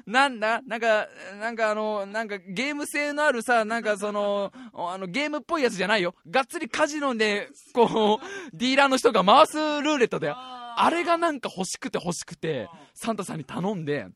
[0.06, 0.60] なんだ？
[0.62, 1.08] なんか、
[1.40, 6.14] なんかあの、なんかゲーム性のあるさ、なんかその、あのゲームっぽいやつじゃないよ。
[6.28, 10.36] がっつりカジノで、こう、ディーラーの人が回すルーレットだよ。
[10.36, 14.06] あれがなんか欲しくて欲しくて、サンタさんに頼んで、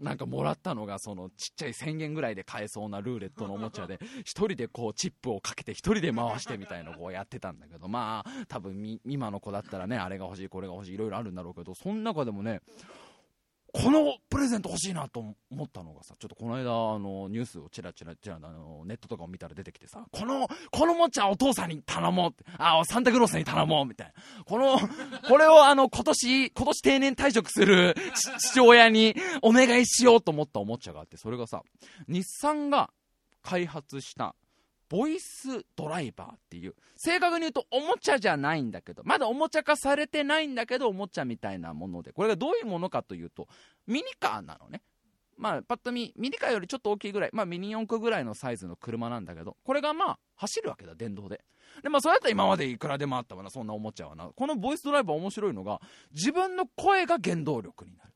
[0.00, 12.60] なんかもらったのがそのちっちゃい1000円ぐらいで買えそうなルーレットのおもちゃで 1人でこうチップをかけて1人で回してみたいのをこうやってたんだけどまあ多分今の子だったらねあれが欲しいこれが欲しいいろいろあるんだろうけどその中でもね
[13.72, 24.44] このプレゼント欲しいなと思ったのがさ、ちょっとこの間、あの、ニュースをチラチラチラ、あの、ネットとかを見たら出てきてさ、この、このもちゃお父さんに頼もうって、あ、サンタクロースに頼もうみたいな。
[24.44, 24.78] この、
[25.28, 27.94] これをあの、今年、今年定年退職する
[28.38, 31.62] 父親にお願いしようと思ったおもちゃがあって、それがさ、
[32.08, 32.90] 日産が
[33.42, 34.34] 開発した
[34.90, 43.46] ボイスドライバーっていう、正確に言うとおもちゃじゃないんだけど、まだおもちゃ化されてないんだけど、おもちゃみたいなもので、これがどういうものかというと、
[43.86, 44.82] ミニカーなのね。
[45.38, 51.40] まあ、パッと見、ミニカーよりちょっと大きいぐらい、まあ、ミニ四駆ぐらいのサイズの車なんだけど、これがまあ、走るわけだ、電動で。
[51.82, 54.28] で、まあ、そうやったら今までいくらでもあったわな、そんなおもちゃはな。
[54.34, 55.80] このボイスドライバー面白いのが、
[56.12, 58.10] 自分の声が原動力になる。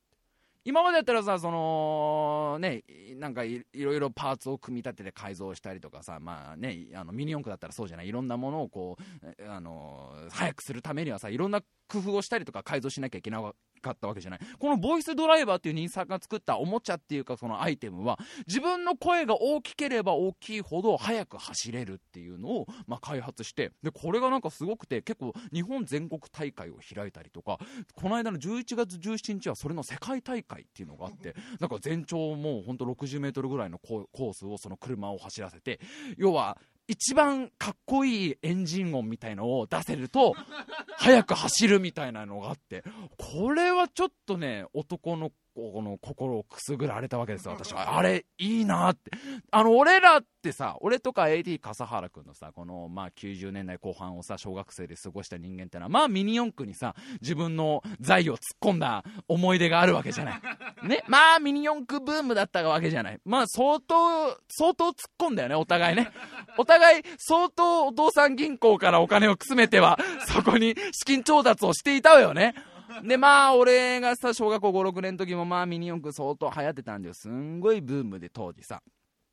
[0.67, 2.85] 今までだったらさ、その、ね、
[3.17, 13.43] なんかいろいろパーツを組み立てて改造したりとかさ、まあね、あのミニ四駆だったらそうじゃない、いろんなものをこう、あの、早くするためにはさ、いろんな工夫をしたりとか改造しなきゃいけな
[13.85, 14.41] かったわけじゃない。
[14.59, 27.59] このボイスドライバーっていう人さんが作ったおもちゃっていうかそのアイテムは、自分の声が大きければ大きいほど速く走れるっていうのを、まあ、開発して、で、これがなんかすごくて、結構日本全国大会を開いたりとか、
[27.95, 35.81] この間の11月17日はそれの世界大会っていうのがあって、なんか全長もうほんと60メートルぐらいのコースをその車を走らせて、
[36.17, 40.35] 要は、一番かっこいいエンジン音みたいのを出せると、
[40.99, 42.85] 速く走るみたいなのがあって、
[43.17, 47.97] これはちょっとね、男のこの心をくすぐられたわけですよ、私は。
[47.97, 49.13] あれ、いいなって。
[49.53, 60.41] あの、俺らってさ、俺とか AD 笠原くんのさ、この、まあ、90年代後半をさ、小学生で過ごした人間ってのは、まあ、ミニ四駆にさ、自分の財を突っ込んだ思い出があるわけじゃない。
[60.89, 61.05] ね。
[61.07, 63.21] まあ、ミニ四駆ブームだったわけじゃない。
[63.25, 66.11] まあ、相当、相当突っ込んだよね、お互いね。
[66.57, 72.55] お互い、相当お父さん銀行からお金をくすめては、 そこに資金調達をしていたわよね。
[73.03, 77.15] で、まあ、俺がさ、小学校5、6年の時もまあ、ミニ四駆相当流行ってたんだよ。
[77.15, 78.83] すんごいブームで当時さ。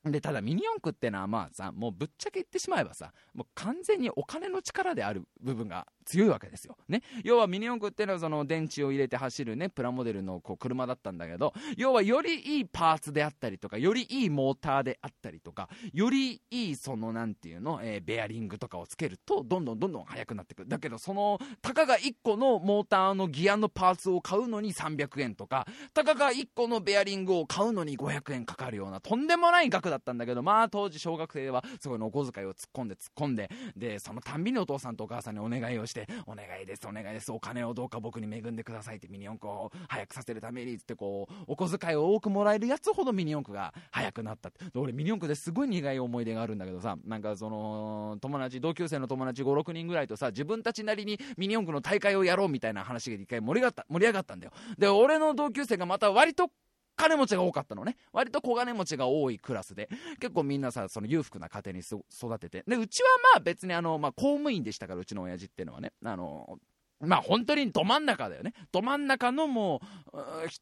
[0.04, 6.76] で、ただミニ四駆ってのはまあさ、もうぶっちゃけ言ってしまえばさ、もう完全にお金の力である部分が強いわけですよ。
[6.88, 7.04] ね。
[7.24, 20.70] 要はミニ四駆ってのはその電池を入れて走るね、プラモデルのこう車だったんだけど、要はよりいいパーツであったりとか、よりいいモーターであったりとか、よりいいそのなんていうの、えー、ベアリングとかをつけると、どんどんどんどん速くなってくる。
[20.70, 44.60] だけどその、たかが1個のモーターのギアのパーツを買うのに300円とか、たかが1個のベアリングを買うのに500円かかるような、とんでもない額だったんだけど、まあ当時小学生ではすごいのお小遣いを突っ込んで突っ込んで、で、そのたんびにお父さんとお母さんにお願いをして、お願いです、お願いです、お金をどうか僕に恵んでくださいってミニ四駆を早くさせるためにってこう、お小遣いを多くもらえるやつほどミニ四駆が早くなったって。
[44.76, 54.54] 俺ミニ四駆ですごい苦い思い出があるんだけどさ、なんかその、友達、同級生の友達5、6人ぐらいとさ、自分たちなりにミニ四駆の大会をやろうみたいな話が一回盛り上がった、盛り上がったんだよ。
[54.78, 56.50] で、俺の同級生がまた割と
[56.96, 57.98] 金持ちが多かったのね。
[58.14, 62.64] 割と小金持ちが多いクラスで、結構みんなさ、その裕福な家庭に育てて。
[62.68, 65.94] で、うちはまあ別にあの、まあ公務員でしたから、うちの親父っていうのはね。
[66.04, 66.60] あの、
[67.00, 68.54] まあ本当にど真ん中だよね。
[68.72, 69.82] ど真ん中のも
[70.14, 70.18] う、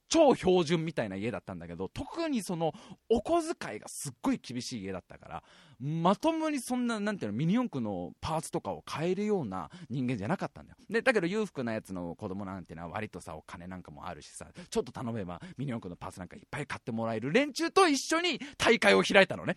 [0.08, 2.74] 超標準みたいな家だったんだけど、特にその、
[3.10, 5.44] お小遣いがすっごい厳しい家だったから、
[5.80, 10.78] まともにそんな、なんていうの、ミニ四駆のパーツとかを買えるような人間じゃなかったんだよ。
[10.89, 19.56] で、だけど裕福なやつの子供なんてのは割とさ、お金なんかもあるしさ、ちょっと頼めばミニ四駆のパーツなんかいっぱい買ってもらえる連中と一緒に大会を開いたのね。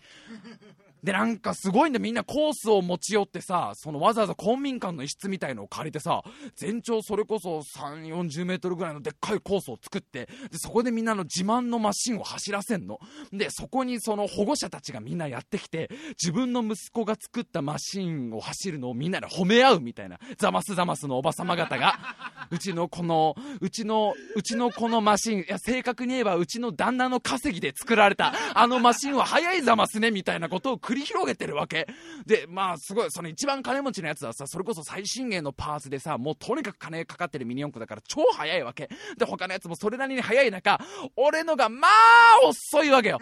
[1.03, 6.23] で、なんかすごいんだみんなコースを持ち寄ってさ、そのわざわざ公民館の一室みたいのを借りてさ、
[6.55, 12.99] 全長それこそ3、40メートルぐらいのでっかいコースを作って、で、そこでみんなの自慢のマシンを走らせんの。
[13.33, 15.89] で、そこにその保護者たちがみんなやってきて、
[16.21, 21.99] 自分の息子が作ったマシンを走るのをみんなで褒め合うみたいな、ザマスザマスのおばさま方が、
[22.51, 31.87] うちのこの、うちの、うちのこのマシン、いや、正確に言えばうちの旦那の稼ぎで作られた、あのマシンは速いザマスね、みたいなことを繰り広げてるわけ。
[32.25, 38.89] で、まあ、すごい、その一番金持ちのやつはさ、それこそ最新鋭のパーツでさ、もうとにかく金かかってるミニ四駆だから超速いわけ。
[39.17, 40.79] で、他のやつもそれなりに速い中、
[41.15, 43.19] 俺のがまあ遅いわけよ。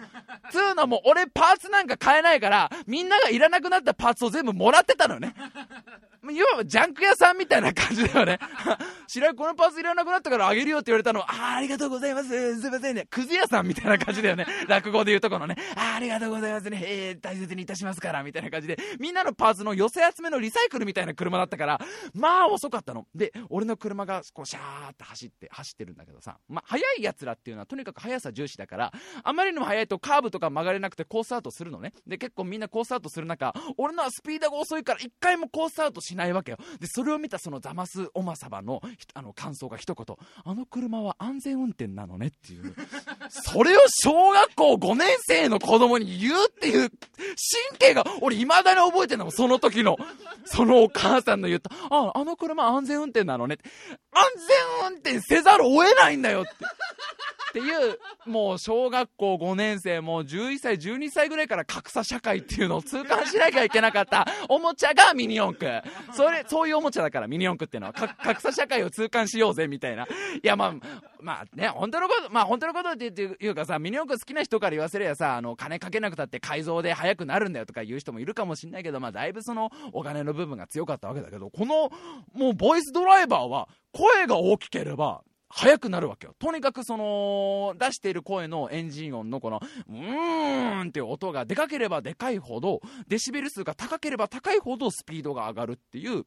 [0.50, 5.34] つうのも、俺パーツなんか買えないから、みんながいらなくなったパーツを全部もらってたのね。
[6.30, 8.38] 要はジャンク屋さんみたいな感じだよね。
[9.08, 12.60] 白井このパーツいらなくなったからあげるよって言われたの、ああ、ありがとうございます。
[12.60, 13.06] すいませんね。
[13.10, 14.46] くず屋さんみたいな感じだよね。
[14.68, 15.56] 落語で言うとこのね。
[15.74, 16.80] ああ、りがとうございますね。
[16.84, 18.78] えー、大切にいたしますから、みたいな感じで。
[19.00, 21.80] みんなのパーツの寄せ集めのリサイクルみたいな車だったから、
[22.14, 23.08] まあ遅かったの。
[23.14, 28.92] で、俺の車がこうシャーって走って、走ってるんだけどさ、まあ速い奴らっていうのはとにかく速さ重視だから、
[29.24, 31.92] あまりにも速いとカーブとか曲がれなくてコースアウトするのね。
[32.06, 36.58] で、結構みんコースアウトする中、俺のはスピードが遅いから一回もコースアウトしないわけよ。
[36.80, 38.80] で、それを見たそのザマスおまさばの
[39.14, 42.74] あの感想が一言、あの車は安全運転なのねっていう。
[43.30, 49.96] それを小学校5年生の子供に言うっていう神経が、俺未だに覚えてんのもその時の。
[50.44, 53.64] そのお母さんの言った、あ、あの車安全運転なのねって。
[54.12, 54.22] 安
[54.82, 56.50] 全運転せざるを得ないんだよって。
[57.50, 65.82] っていう、もう小学校5年生、もう11歳、12歳ぐらいから格差社会ってっていうのを痛感しなきゃいけなかったおもちゃがミニ四駆。
[66.12, 67.92] それ、そういうおもちゃだから、ミニ四駆っていうのは。
[67.92, 70.04] 格差社会を痛感しようぜ、みたいな。
[70.04, 70.06] い
[70.42, 70.74] や、まあ、
[71.20, 81.90] まあね、本当のこと、まあ本当のことっていうかさ、ミニ四駆好きな人から言わせりゃさ、あの、金かけなくたって改造で速くなるんだよとか言う人もいるかもしんないけど、まあだいぶその、お金の部分が強かったわけだけど、この、
[82.34, 85.22] もうボイスドライバーは、声が大きければ、
[85.54, 86.34] 速くなるわけよ。
[86.38, 96.24] とにかくその、出している声のエンジン音のこの、うーんっていう音がでかければでかいほど、デシベル数が高ければ高いほどスピードが上がるっていう、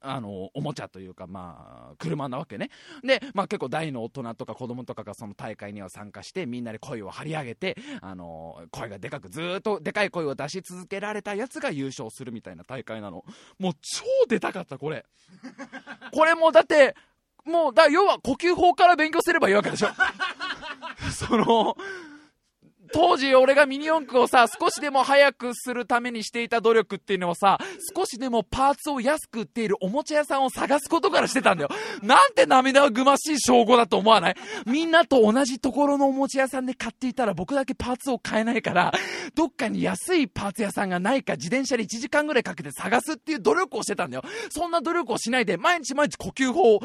[0.00, 2.70] あの、おもちゃというか、まあ、車なわけね。
[3.02, 13.24] で、まあ結構大の大人とか子供とかがその大会には参加して、みんなで声を張り上げて、あの、声がでかく、ずっとでかい声を出し続けられたやつが優勝するみたいな大会なの。
[13.58, 15.06] もう超出たかった、これ。
[16.12, 16.94] これもだって、
[17.44, 19.88] もう、だ、要は呼吸法から勉強すればいいわけでしょ。
[21.12, 21.76] その、
[22.92, 27.58] 当時俺がミニ四駆をさ、少しでも速くするためにしていた努力っていうのはさ、
[27.92, 31.70] 少しでもパーツを安く売っているおもちゃ屋さんを探すことからしてたんだよ。
[32.02, 34.36] なんて涙ぐましい称号だと思わない？
[34.66, 38.92] みんなと同じところのおもちゃ屋さんで買っていたら僕だけパーツを買えないから、
[39.34, 44.22] どっかに安いパーツ屋さんがないか自転車で1時間ぐらいかけて探すっていう努力をしてたんだよ。
[44.50, 46.80] そんな努力をしないで毎日毎日呼吸法を、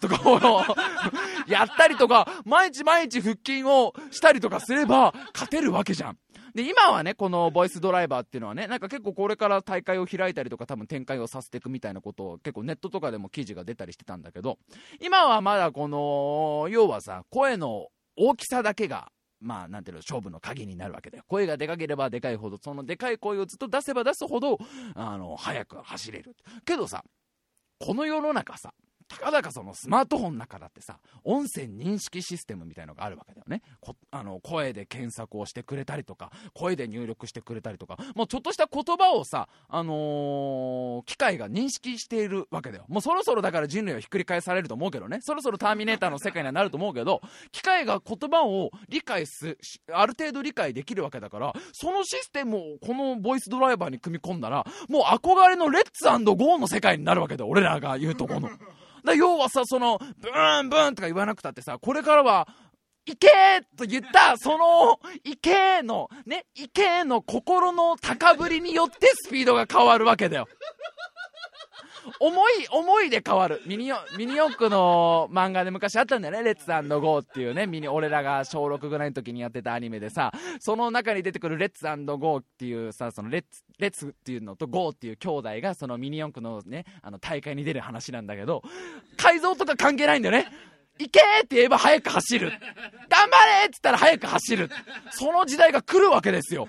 [0.00, 0.18] とか
[1.48, 6.18] やったりとか、毎日毎日腹筋をしたりとかすれば勝てるわけじゃん。
[6.54, 14.58] で、今はね、このボイスドライバーっていうのはね、なんか結構これから大会を開いたりとか多分展開をさせていくみたいなことを結構ネットとかでも記事が出たりしてたんだけど、
[15.00, 21.24] 今はまだこの、要はさ、声の大きさだけがまあ、なんていうの、勝負の鍵になるわけだよ。
[21.28, 24.58] 声がでかければでかいほど、そのでかい声をずっと出せば出すほど、
[24.94, 26.34] あの、速く走れる。
[26.64, 27.04] けどさ、
[27.78, 28.74] この世の中さ、
[29.08, 33.62] たかだかそのスマートフォンの中だってさ、音声認識システムみたいのがあるわけだよね。
[34.10, 42.84] あの、声で検索をしてくれたりとか、声で入力してくれたりとか、もうちょっとした言葉をさ、あのー、機械が認識しているわけだよ。
[42.88, 45.18] もうそろそろだから人類はひっくり返されると思うけどね。
[45.22, 49.56] そろそろターミネーターの世界にはなると思うけど、機械が言葉を理解す、
[49.92, 57.50] ある程度理解できるわけだから、そのシステムをこのボイスドライバーに組み込んだら、もう憧れのレッツゴーの世界になるわけだよ。
[57.50, 58.50] 俺らが言うとこの。
[59.04, 62.48] だ要はさ、その、ブーンブーンとか言わなくたってさ、これからは、
[63.06, 63.28] いけ
[63.76, 70.46] と言った、その、いけの、ね、いけの心の高ぶりによってスピードが変わるわけだよ。
[72.20, 73.62] 思い、思いで変わる。
[73.66, 76.42] ミニヨ、ミニ四駆の漫画で昔あったんだよね。
[76.42, 88.62] レッツゴーっていうね、ミニ、俺らが小6ぐらいの時にやってたアニメでさ、その中に出てくるレッツゴーっていうさ、そのレッツ、レッツっていうのとゴーっていう兄弟がそのミニ四駆のね、あの大会に出る話なんだけど、
[89.16, 90.50] 改造とか関係ないんだよね。
[90.98, 92.50] 行けって言えば早く走る。
[92.50, 92.58] 頑
[93.30, 94.70] 張れって言ったら早く走る。
[95.12, 96.68] その時代が来るわけですよ。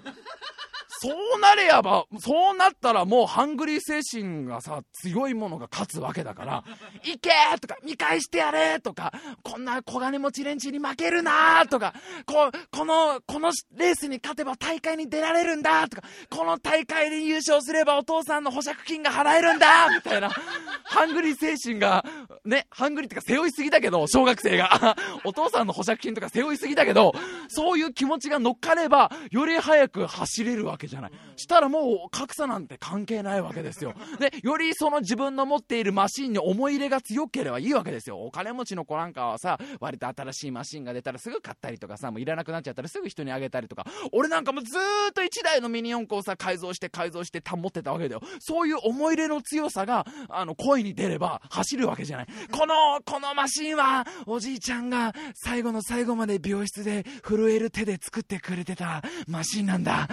[1.02, 6.64] そうなれやば、そうなったらもうハングリー精神がさ、強いものが勝つわけだから、
[7.04, 7.30] 行け
[7.62, 11.94] とか、見返してやれとか、こんな小金持ち連中に負けるなとか、
[12.26, 20.30] こ、この、このレースに勝てば大会に出られるんだとか、この大会で優勝すればお父さんの保釈金が払えるんだみたいな、
[20.84, 22.04] ハングリー精神が
[22.44, 24.98] ね、ハングリってか背負いすぎだけど、小学生が。
[25.24, 27.14] お父さんの保釈金とか背負いすぎだけど、
[27.48, 31.12] そういう気持ちが乗っかれば、より早く走れるわけじゃない。
[31.36, 33.94] したらもう格差なんて関係ないわけですよ。
[34.20, 38.20] で、よりその自分の持っているマシンに思い入れが強ければいいわけですよ。
[38.20, 44.78] お金持ちの子なんかはさ、割と新しいマシンが出たらすぐ買ったりとかさ、もういらなくなっちゃったらすぐ人にあげたりとか、俺なんかもず
[45.10, 48.22] っと1台のミニ四駆をさ、改造して改造して保ってたわけだよ。
[48.40, 52.28] そういう思い入れの強さが、あの、声に出れば走るわけじゃない。
[52.52, 60.08] この、このマシンは、おじいちゃんが最後の最後まで病室で震える手で作ってくれてたマシンなんだ。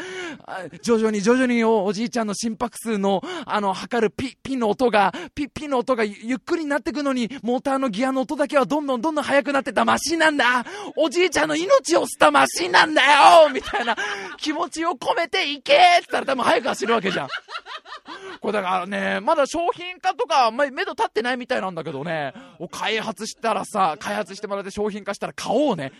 [0.82, 10.64] 徐々に徐々におじいちゃんの心拍数の、あの、測るピッ、ピの音が、ピッ、ピの音がゆっくりになってくのに、モーターのギアの音だけはどんどんどんどん速くなってたマシンなんだ。
[10.96, 13.96] おじいちゃんの命を吸ったマシンなんだよみたいな
[14.38, 17.28] 気持ちを込めていけって言ったら多分速く走るわけじゃん。
[18.40, 22.34] これだからね、まだ商品化とか、ま、目処立ってないみたいなんだけどね、
[22.70, 25.92] 開発したらさ、開発してもらって商品化したら買おうね。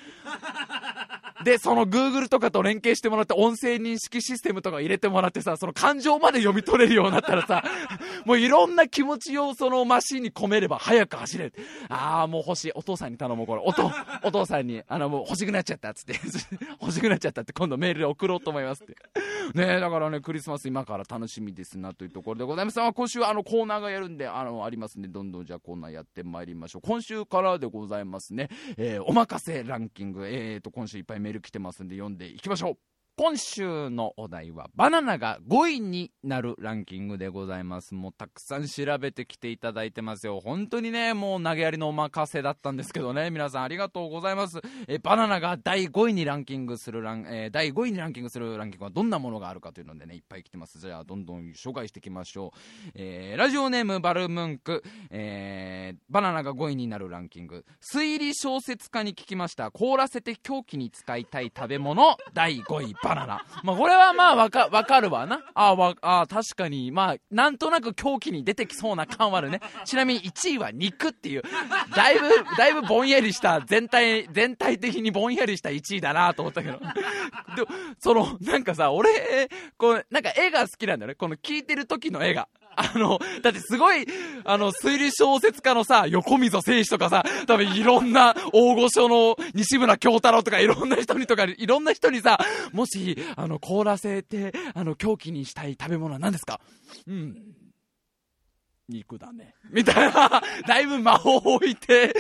[1.47, 7.63] で、その Google とかと連携してもらって音声認識システムとか入れてもらってさ、その感情まで読み取れるようになったらさ、
[8.27, 11.55] もういろんな気持ちをそのマシンに込めれば早く走れる。
[11.89, 12.73] ああ、もう欲しい。
[12.75, 13.63] お父さんに頼もう、これ。
[13.65, 13.93] おと、
[14.25, 16.15] お父さんに、あの、もう欲しくなっちゃったっつって。
[16.83, 18.97] 欲しくなっちゃったって今度メールで送ろうと思いますって。
[19.55, 22.81] ねだからね、クリスマス今から楽しみですなというところでございます。
[22.93, 26.83] 今週あのコーナーがやるんで、あの、ありますんで、どんどんじゃあコーナーやってまいりましょう。
[26.83, 28.49] 今週からでございますね。
[28.77, 30.27] えー、おまかせランキング。
[30.27, 32.96] えーと、今週いっぱいメール来てますんで読んでいきましょう。
[33.19, 37.95] 今週のお題はバナナが5位になるランキングでございます。
[37.95, 40.39] もうたくさん調べてきていただいてますよ。
[40.39, 44.61] 本当にねもう投げやりのお任せだったんですけどね皆さんありがとうございます。
[44.87, 50.79] えバナナが第5位にランキングするラン、えー、第5位にランキングするランキングはどんなものがあるかというのでねいっぱい来てます。
[50.79, 57.65] じゃあどんどん紹介していきましょう、えー、ラジオネームバルムンク、えー、バナナが5位になるランキング。
[57.81, 59.71] 推理小説家に聞きました。
[59.71, 62.19] 凍らせて狂気に使いたい食べ物。
[62.35, 63.06] 第5位。
[63.07, 63.45] バナナ。
[63.63, 65.41] まあ、これはまあ、わか、わかるわな。
[65.55, 69.61] あわ、あ確かに、まあ、なんとなく狂気に出てきそうな感はあるね。
[69.85, 71.43] ちなみに1位は肉っていう、
[71.95, 76.79] だいぶ、だいぶぼんやりした、全体、全体的にぼんやりした1位だなと思ったけど。
[76.79, 76.87] で
[78.01, 79.49] その、なんかさ、俺、
[79.79, 81.15] こう、なんか絵が好きなんだよね。
[81.15, 82.49] この聞いてる時の絵が。
[82.77, 84.07] あの、だってすごい、
[84.45, 92.39] あの、推理小説家のさ、横溝正史とかさ、多分いろんな大御所の西村京太郎とかいろんな人にとか、いろんな人にさ、
[92.73, 96.61] もし、あの、凍らせて、あの、狂気にしたい食べ物は何ですか？
[97.09, 97.37] うん。
[98.89, 99.55] 肉だね。
[99.71, 102.15] みたいな、 だいぶ魔法を置いて、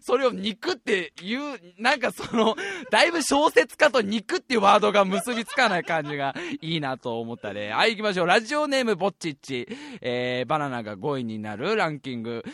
[0.00, 2.56] それを肉って言う、なんかその、
[2.90, 7.70] だいぶ小説家と肉っていうワードが結びつかない感じがいいなと思ったね。
[7.70, 8.26] はい、行きましょう。
[8.26, 9.68] ラジオネームぼっちっち。
[10.00, 12.44] えー、バナナが5位になるランキング。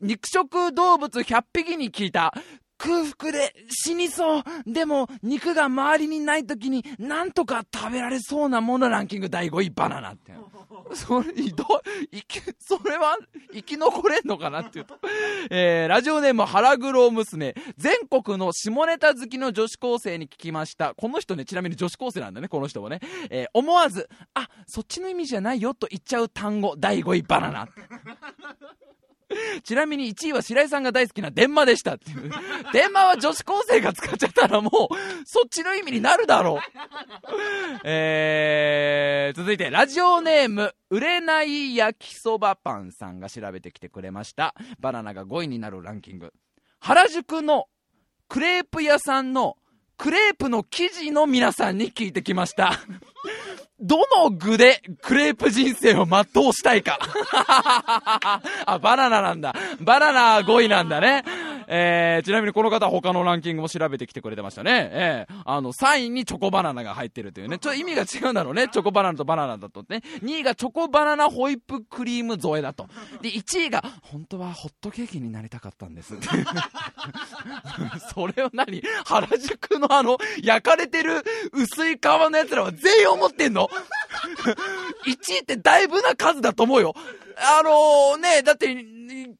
[0.00, 2.32] 肉食動物100匹に聞いた。
[2.82, 4.42] 空腹で死にそう。
[4.66, 10.32] でも、肉が周りにない時に、なんとか食べられそうなものランキング第5位バナナって。
[10.94, 11.64] それ、ど、
[12.10, 13.16] 生き、それは、
[13.52, 14.98] 生き残れんのかなっていうと。
[15.48, 17.54] えー、ラジオネーム腹黒娘。
[17.76, 20.94] 全国の下ネタ好きの女子高生に聞きました。
[20.94, 22.98] この人ね、ちなみに女子高生なんだね、この人もね。
[23.30, 27.68] えー、思わず、あ、そっちの意味じゃないよと言っちゃう単語、第5位バナナ。
[29.64, 32.30] ちなみに1位は白井さんが大好きな電話でしたっていう。
[32.72, 36.60] 電話は女子高生が使っちゃったらもう、そっちの意味になるだろう。
[37.84, 44.54] えー、続いて、ラジオネーム、売れない焼きそばパンさんが調べてきてくれました。
[44.78, 46.32] バナナが5位になるランキング。
[46.80, 47.68] 原宿の
[48.28, 49.56] クレープ屋さんの
[49.96, 52.80] クレープの生地の皆さんに聞いてきました。
[53.80, 56.98] どの具でクレープ人生を全うしたいか。
[58.66, 59.54] あ、バナナなんだ。
[59.80, 61.24] バナナ5位なんだね。
[61.74, 64.90] えー、ちなみにこの方他のランキングも調べてきてくれてましたね。
[64.92, 67.58] えー、あの、3位にチョコバナナが入ってるというね。
[67.58, 68.68] ちょっと意味が違うんだろうね。
[68.68, 70.02] チョコバナナとバナナだとね。
[70.22, 72.88] 2位がチョコバナナホイップクリーム添えだと。
[73.22, 76.14] で、1位が、本当はホットケーキになりたかったんです。
[78.14, 78.82] それを何？
[79.06, 83.70] 原宿のあの、焼かれてる薄い皮の奴らは全員思ってんの
[85.08, 86.94] 1位ってだいぶな数だと思うよ。
[87.42, 88.68] あのー、ね、だって、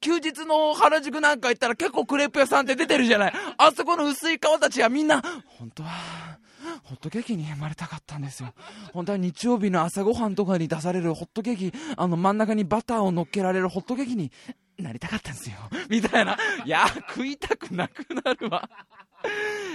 [0.01, 3.33] 休日の原宿なんか行ったら結構クレープ屋さんって出てるじゃない。
[3.57, 5.23] あそこの薄い顔たちはみんな、
[5.59, 6.39] 本当は、
[6.85, 8.53] ホットケーキに生まれたかったんですよ。
[8.93, 14.33] 本当は日曜日の朝ごはんとかに出されるホットケーキ、あの真ん中にバターを乗っけられるホットケーキに
[14.79, 15.57] なりたかったんですよ。
[15.89, 16.37] みたいな。
[16.65, 18.69] いや、食いたくなくなるわ。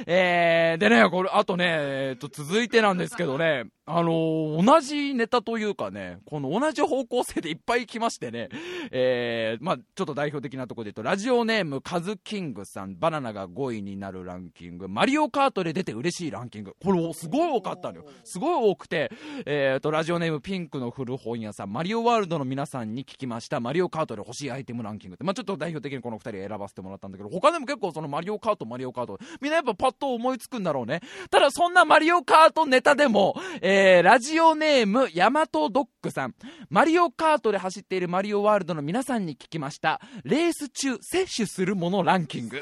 [0.05, 8.49] えー、でね、これ、あとね、えー、と、続いてなんですけどね、あのー、同じネタというかね、この同じ方向性でいっぱい来ましてね、
[8.91, 18.05] えー、まあちょっと代表的なところで言うと、ラジオネームカズキングさん、バナナが5位になるランキング、マリオカートで出て嬉しいランキング、これすごい多かったのよ。
[18.25, 19.09] すごい多くて、
[19.45, 30.99] えーと、ラジオネームピンクの古本屋さん、マリオワールドの皆さんに聞きました、マリオカートで欲しいアイテムランキングって、まあちょっと代表的にこの2人選ばせてもらったんだけど、他でも結構そのマリオカート、マリオカート、みんなやっぱパッと思いつくんだろうね。
[31.31, 36.35] ただそんなマリオカートネタでも、えー、ラジオネーム、ヤマトドッグさん。
[36.69, 39.99] マリオカートで走っているマリオワールドの皆さんに聞きました。
[40.23, 42.61] レース中、摂取するものランキング。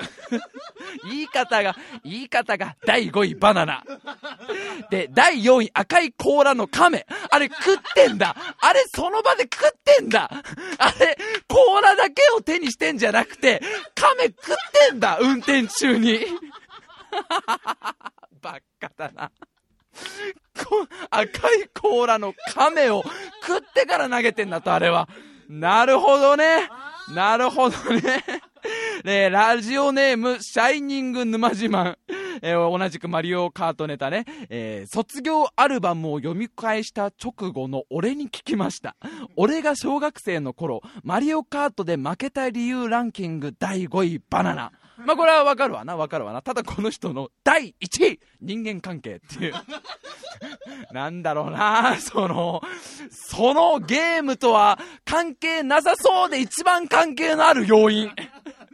[1.10, 3.84] 言い方が、言い方が、第5位バナナ。
[4.90, 7.06] で、第4位赤い甲羅の亀。
[7.30, 8.36] あれ食ってんだ。
[8.60, 10.30] あれその場で食ってんだ。
[10.78, 13.62] あれ、甲羅だけを手にしてんじゃなくて、
[13.94, 14.56] 亀食っ
[14.90, 15.20] てんだ。
[15.22, 16.26] 運転中に。
[18.42, 19.32] バカだな。
[21.10, 23.04] 赤い甲羅の亀を
[23.46, 25.08] 食ってから投げてんだと、あれは。
[25.50, 26.70] なるほどね。
[27.14, 28.24] なるほどね。
[29.04, 31.98] ねラジオネーム、シャイニング沼自慢。
[32.42, 38.96] えー、同じくマリオカートネタね、えー、卒業アルバムを読み返した直後の俺に聞きました。
[39.36, 44.72] 俺が小学生の頃、マリオカートで負けた理由ランキング第5位バナナ。
[44.98, 46.42] まあこれはわかるわな、わかるわな。
[46.42, 49.54] ただこの人の第1位人間関係っていう。
[50.92, 52.62] なんだろうな、その、
[53.10, 58.12] そのゲームとは関係なさそうで一番関係のある要因。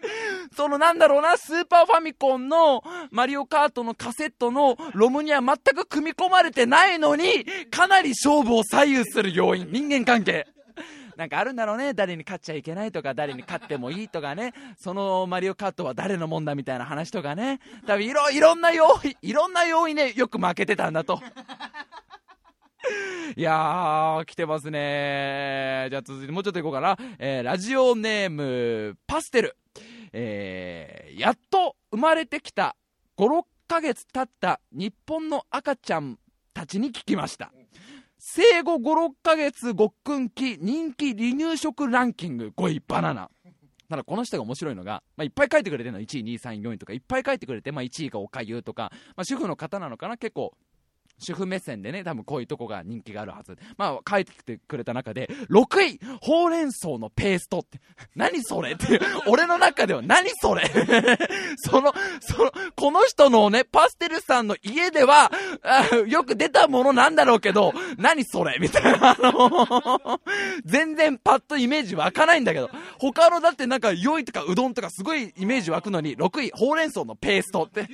[0.55, 10.47] そのなんだろうな、スーパーファミコンのマリオカートのカセットのロムには全く組み込まれてないのに、かなり勝負を左右する要因、人間関係。
[11.21, 11.93] なんかあるんだろうね。
[11.93, 14.55] 誰に勝っちゃいけないとか、誰に勝ってもいいとかね。
[14.75, 17.59] そのマリオカートは誰のもんだみたいな話とかね。
[17.85, 21.21] 多分いろ、いろんな要因、いろんな要因ね、よく負けてたんだと。
[23.37, 26.97] いやー、来てますねじゃあ続いてもうちょっといこうかな。
[27.19, 29.57] えー、ラジオネーム、パステル。
[30.13, 32.75] えー、やっと生まれてきた
[33.15, 36.17] 5、6ヶ月経った日本の赤ちゃん
[36.51, 37.51] たちに聞きました。
[38.23, 42.53] 生後5、6ヶ月ごっくん期人気離乳食ランキング。
[42.55, 43.31] 5位バナナ。
[43.89, 45.99] ただこの人が面白いのが、まあ、いっぱい書いてくれてるの。
[45.99, 46.93] 1位、2位、3位、4位とか。
[46.93, 50.17] いっぱい書いてくれて、まあ、1位がおかゆとか、まあ、主婦の方なのかな。
[50.17, 50.53] 結構
[51.21, 53.57] 主婦目線でね、多分こういうとこが人気があるはず。
[53.77, 57.79] まあ、書いてきてくれた中で、6位、ほうれん草のペーストって、
[58.15, 60.63] 何それって、 俺の中では何それ？
[61.57, 65.31] その、その、この人のね、パステルさんの家では、
[66.07, 68.57] よく出たものなんだろうけど、何それ？
[68.59, 70.19] みたいな、あの
[70.65, 72.69] 全然パッとイメージ湧かないんだけど、
[72.99, 77.87] 他のだってなんか、酔いとかうどんとかすごいイメージ湧くのに、6位、ほうれん草のペーストって。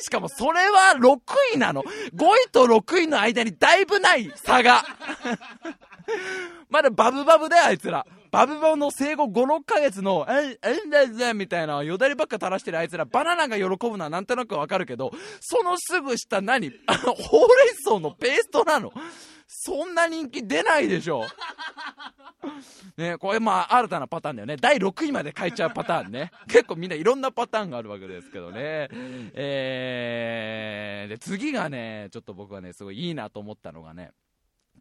[0.00, 1.18] しかもそれは6
[1.54, 1.82] 位なの。
[1.82, 4.84] 5位とと6位の間にだいぶない差が。
[6.68, 8.04] まだバブバブだよ、あいつら。
[8.32, 18.92] バブバブの生後5、6ヶ月の、え、えんだぜ、みたいな、よだればっか垂らしてるあいつら、バナナが喜ぶのはなんとなくわかるけど、そのすぐ下何、ほうれん草のペーストなの
[19.48, 21.24] そんな人気出ないでしょ。
[22.98, 24.56] ね、これまあ新たなパターンだよね。
[24.56, 26.30] 第6位まで変えちゃうパターンね。
[26.48, 28.88] 結構みんないろんなパターンがあるわけですけどね。
[29.32, 34.10] えー、で、次がね、ちょっと僕はね、すごいいいなと思ったのがね、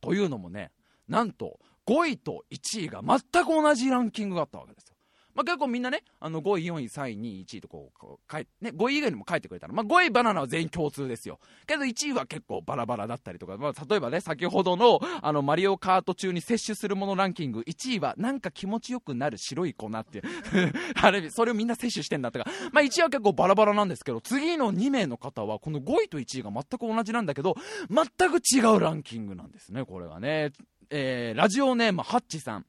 [0.01, 0.72] というのもね、
[1.07, 4.97] なんと5位と1位が全く同じランキングがあったわけですよ。
[5.38, 9.76] まあ、結構みんなね、あの5位、4位、3位、2位、1位とこう、こうね、5位以外にも書いてくれたの。
[9.76, 11.40] まあ、5位バナナは全員共通ですよ。
[11.68, 20.24] けど1位は結構バラバラだったりとか、まあ、例えばね、先ほどの、あの、マリオカート中に摂取するものランキング、1位はなんか気持ちよくなる白い粉っていう。
[21.00, 22.50] あれ、それをみんな摂取してんだとか。
[22.72, 27.56] まあ、1位は結構バラバラなんですけど、次の2名の方は、この5位と1位が全く同じなんだけど、
[27.92, 30.52] 全く違うランキングなんですね、これがね。
[30.90, 32.66] えー、ラジオネームハッチさん。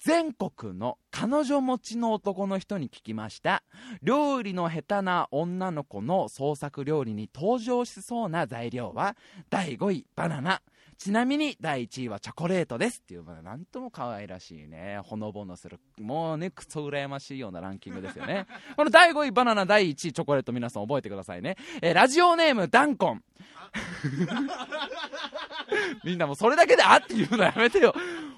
[0.00, 3.62] 全国の彼女持ちの男の人に聞きました。
[4.02, 9.16] 料理の下手な女の子の創作料理に登場しそうな材料は、
[9.48, 10.62] 第5位、バナナ。
[11.00, 18.46] ちなみに第1位はチョコレートですっていう、なんとも可愛らしいね、ほのぼのする、もうね、くそ羨ましいようなランキングですよね。
[18.76, 21.56] この第5位バナナ、第1位チョコレート皆さん覚えてくださいね。
[21.80, 23.24] えー、ラジオネームダンコン。
[26.04, 27.94] みんなもうそれだけであって言うのやめてよ。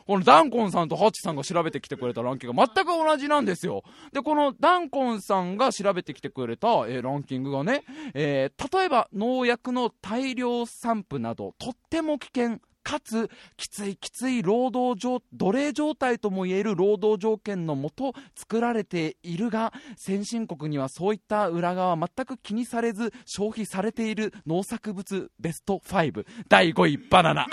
[0.06, 3.82] このダンコンさんとハッチさんが調べてきてくれたランキングが全く同じなんですよ。
[4.12, 7.84] で、このダンコンさんが調べてきてくれた、えー、ランキングがね、
[8.14, 27.46] えー、例えば農薬の大量散布など、とっても危険かつきついきつい労働状奴隷状態ともいえる労働条件のもと作られているが先進国にはそういった裏側全く気にされず消費されている農作物ベスト5第5位バナナ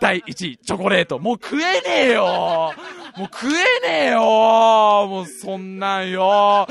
[0.00, 2.72] 第1位チョコレートもう食えねえよ
[3.16, 6.66] もう食えねえよもうそんなんよ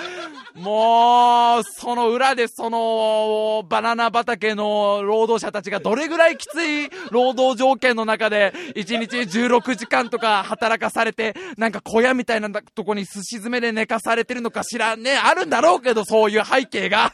[0.55, 15.15] もう、その裏でその、バナナ畑の労働者たちがどれぐらいきつい労働条件の中で、1日16時間とか働かされて、なんか小屋みたいなとこに寿司詰めで寝かされてるのか知らんね。
[15.15, 17.11] あるんだろうけど、そういう背景が。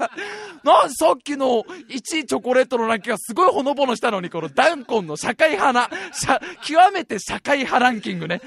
[0.63, 5.89] なんさっきの1位チョコレートのランキングがすごいほのぼのしたのに、このダンコンの社会派な、
[6.64, 8.41] 極めて社会派ランキングね。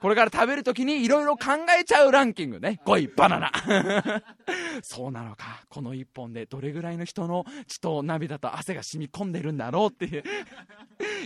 [0.00, 2.80] これから食べるときにいろいろ考えちゃうランキングね。
[2.84, 3.52] 5位、バナナ。
[4.82, 5.64] そうなのか。
[5.68, 10.22] この一本でどれぐらいの人の血と涙と汗が染み込んでるんだろうっていう。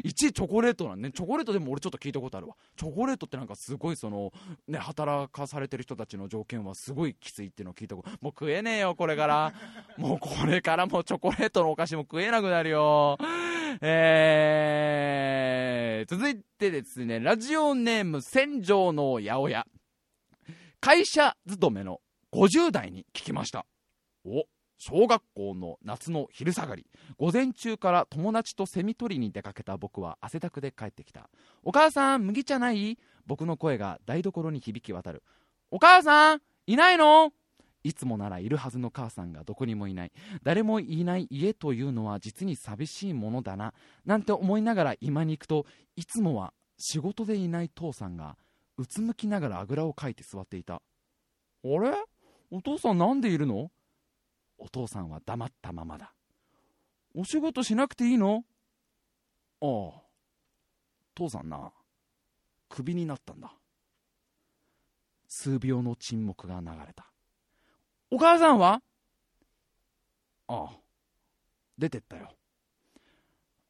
[0.04, 1.10] 1位チョコレートなんね。
[1.10, 2.54] チョコレートでも俺ちょっと聞いたことあるわ。
[2.76, 4.32] チョコレートってなんかすごいその、
[4.68, 8.10] ね、働かされてる人たちの条件はすごいきついっていうのを聞いたこと。
[8.10, 9.52] もう食えねえよ、これから。
[9.96, 13.18] もうこれからもチョコレートのお菓子も食えなくなるよ。
[13.80, 14.29] えー、
[16.08, 19.66] 続いてですね、ラジオネーム戦場の八百屋。
[20.80, 22.00] 会社勤めの
[22.32, 23.66] 50代に聞きました。
[24.24, 24.44] お
[24.78, 26.86] 小学校の夏の昼下がり。
[27.18, 31.28] 午前中から友達とセミ取りに出かけた僕は汗だくで帰ってきた。
[31.62, 32.98] お母さん麦茶ない？
[33.26, 35.22] 僕の声が台所に響き渡る。
[35.70, 37.32] お母さんいないの？
[37.82, 40.12] いつもならいるはずの母さんがどこにもいない
[40.42, 43.72] 誰もいない家というのは実に寂しいものだな
[44.04, 45.66] なんて思いながら今に行くと
[45.96, 48.36] いつもは仕事でいない父さんが
[48.76, 50.80] うつむきながらあぐらをかいて座っていたあ
[51.62, 51.94] れ？
[52.50, 53.70] お父さんなんでいるの？
[54.58, 56.14] お父さんは黙ったままだ。
[57.14, 58.44] お仕事しなくていいの？
[59.60, 60.00] ああ。
[61.14, 61.70] 父さんな、
[62.70, 63.52] クビになったんだ。
[65.28, 67.09] 数秒の沈黙が流れた。
[68.10, 68.82] お母さんは？
[70.48, 70.70] ああ。
[71.78, 72.30] 出てったよ。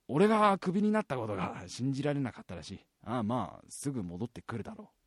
[0.08, 2.80] 俺がクビになったことが 信じられなかったらしい。
[3.04, 5.00] ああまあ、すぐ戻ってくるだろう。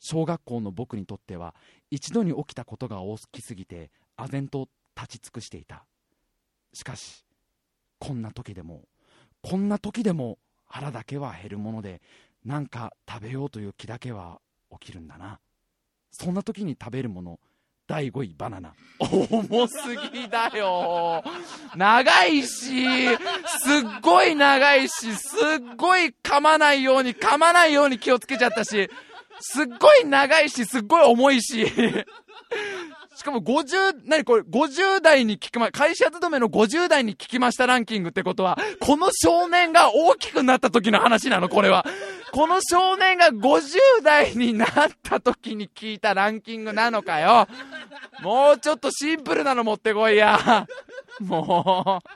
[0.00, 1.54] 小学校の僕にとっては
[1.90, 5.84] 一度に起きたことが大きすぎて唖然と立ち尽くしていた
[6.72, 7.24] しかし
[7.98, 8.88] こんな時でも
[9.42, 12.00] こんな時でも腹だけは減るもので
[12.44, 14.40] なんか食べようという気だけは
[14.80, 15.38] 起きるんだな
[16.10, 17.40] そんな時に食べるもの
[17.90, 19.76] 第5位バナナ重す
[20.12, 21.24] ぎだよ
[21.74, 28.88] 長いしすっごい長いしすっごい噛まないように噛まないように気をつけちゃったし
[29.40, 31.66] すっごい長いし、すっごい重いし。
[33.20, 41.84] しかも50、何これ、50代に聞きま、会社勤めの50代に聞きましたランキングってことは、この少年が大きくなった時の話なの、これは。
[42.32, 44.68] この少年が50代になっ
[45.02, 47.46] た時に聞いたランキングなのかよ。
[48.22, 50.66] もうちょっとシンプルなの持ってこいや。
[51.20, 52.08] もう。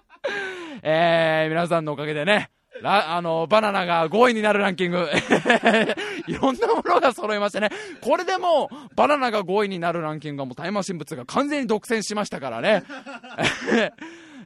[0.82, 2.48] えー、皆さんのおかげでね、
[2.83, 5.09] あの、バナナが5位になるランキング。
[6.27, 7.70] いろんなものが揃いましたね。
[8.01, 12.85] これでもう、バナナが5位になるランキングはもうタイマー新物が完全に独占しましたからね。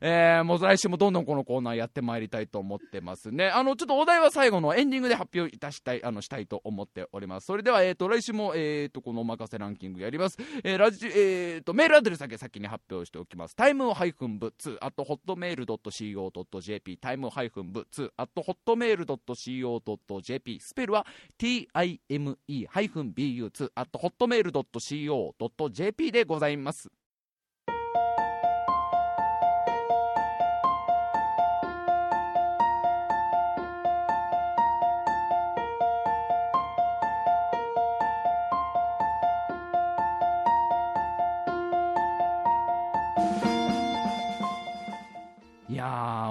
[0.01, 3.49] えー、もう来週もどんどんこのコーナーやってまいりたいと思ってますね。
[3.49, 7.47] あの、ちょっとお題は最後のエンディングで発表いたしたい、あの、したいと思っております。
[7.47, 10.39] それでは、えっ、ー、と、来週も、えっ、ー、と、このおまかせランキングやります。
[10.65, 13.57] えー、ラジ、えっ、と、メールアドレスだけ先に発表しておきます。
[13.57, 21.07] タイムハイフンブ2 at hotmail.co.jp タイムハイフンブ2 at hotmail.co.jp スペルは
[21.39, 26.89] time-bu2 at hotmail.co.jp でございます。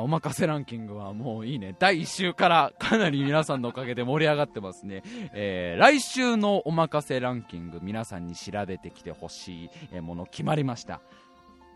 [0.01, 1.76] おまかせランキングはもういいね。
[1.78, 5.03] 第1週からかなり皆さんのおかげで盛り上がってますね。
[5.34, 11.01] えー、来週のおまかせランキング皆さんに調べてきてほしいもの決まりました。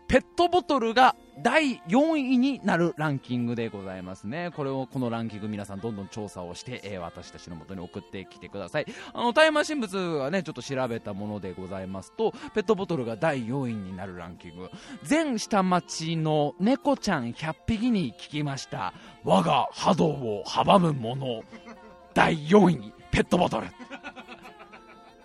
[0.08, 4.50] ペットボトルが第4位になるランキングでございますね。
[4.54, 8.86] これを、このランキング皆さんどんどん調査をして、えー、私たちの元に送ってきてください。
[9.14, 14.70] あの、タイマー新物はね、ちょっと調べたものでございますと、ペットボトルが第4位になるランキング。
[15.02, 18.92] 全下町の猫ちゃん100匹に聞きました。
[19.24, 21.42] 我が波動を阻むもの。
[22.14, 23.66] 第4位に、ペットボトル。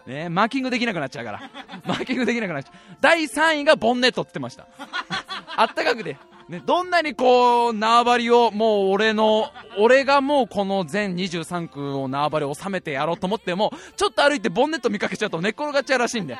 [0.08, 1.42] ね、マーキングできなくなっちゃうから。
[1.86, 2.74] マーキングできなくなっちゃう。
[3.02, 4.66] 第3位がボンネットって言ってました。
[5.58, 16.38] あったかくて、ね、どんなにこう、縄張りを、もう俺の、俺がもうこの全23区を縄張りを収めてやろうと思っても、ちょっと歩いてボンネット見かけちゃうと寝っ転がっちゃうらしいんで。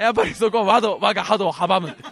[0.00, 2.02] やっぱりそこは和が波動を阻むって。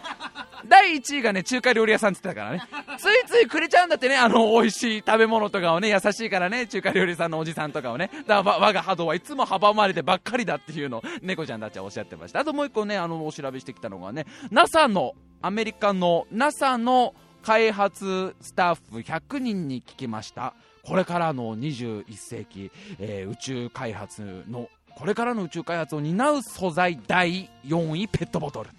[0.67, 2.63] 第1位がね、中華料理屋さんって言ってたからね。
[2.97, 8.09] ついついくれちゃうんだってね、あの、美味しい食べ物とかをね、優しいからね、中華料理屋さんのおじさんとかをね。
[8.27, 12.39] だから、我が波動はいつも阻まれてばっかりだっていうのを、猫ちゃんたちはおっしゃってました。
[12.39, 17.13] あともう一個ね、あの、お調べしてきたのがね、NASA の、アメリカの NASA の
[17.43, 20.53] 開発スタッフ100人に聞きました。
[20.83, 28.69] これからの21世紀、えー、宇宙開発の、これからの宇宙開発を担う素材第4位ペットボトル。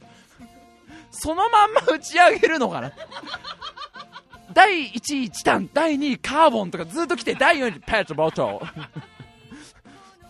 [1.10, 2.92] そのまんま打ち上げるのかな？
[4.52, 8.66] 第1位チタン、第2位カーボンとかずっと来て、第4位ペットボトル。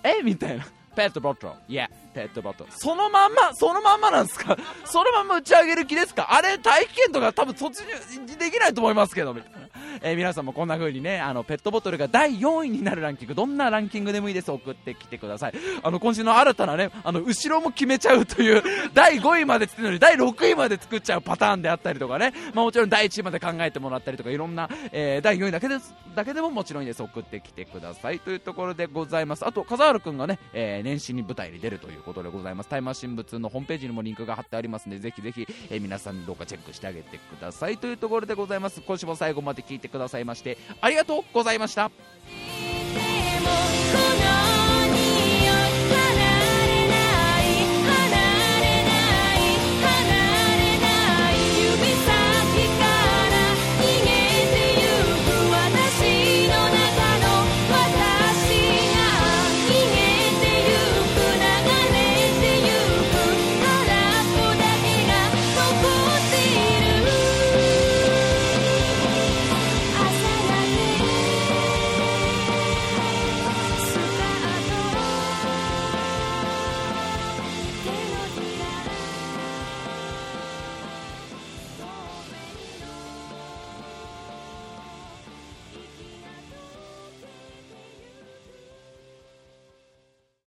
[0.10, 0.22] え？
[0.22, 0.66] みたいな。
[0.96, 1.72] ペットボトル。
[1.72, 2.70] いや、ペットボトル。
[2.76, 4.56] そのまんま、そのまんまなんですか？
[4.84, 6.28] そのまんま打ち上げる気ですか？
[6.34, 9.58] あれ、大気圏とか多分突入できないと思いますけど、みたいな。
[10.02, 15.52] えー、皆さんもこんな風にね、あの、ペットボトルが第4位になるランキング、どんなランキングでもいいです、送ってきてください。
[15.82, 18.62] あの、今週の新たなね、あの、後ろも決めちゃうという、
[18.94, 28.20] 第5位までつってのに、第6位まで作っちゃうパターンであったりとかね、まあもちろん第1位まで考えてもらったりとか、いろんな、えー、第4位だけです、だけでももちろんいいです、送ってきてください。
[28.20, 29.46] というところでございます。
[29.46, 32.68] あと、笠原くんがね、えー、年始に舞台に出るといういうことでございます。
[32.68, 37.78] タイマー新物のホームページにもリンクが貼ってありますので、ぜひぜひ、えー、皆さんどうかチェックしてあげてください。
[37.78, 38.80] というところでございます。
[38.80, 41.90] 今週も最後まで聞いてくださいまして、ありがとうございました。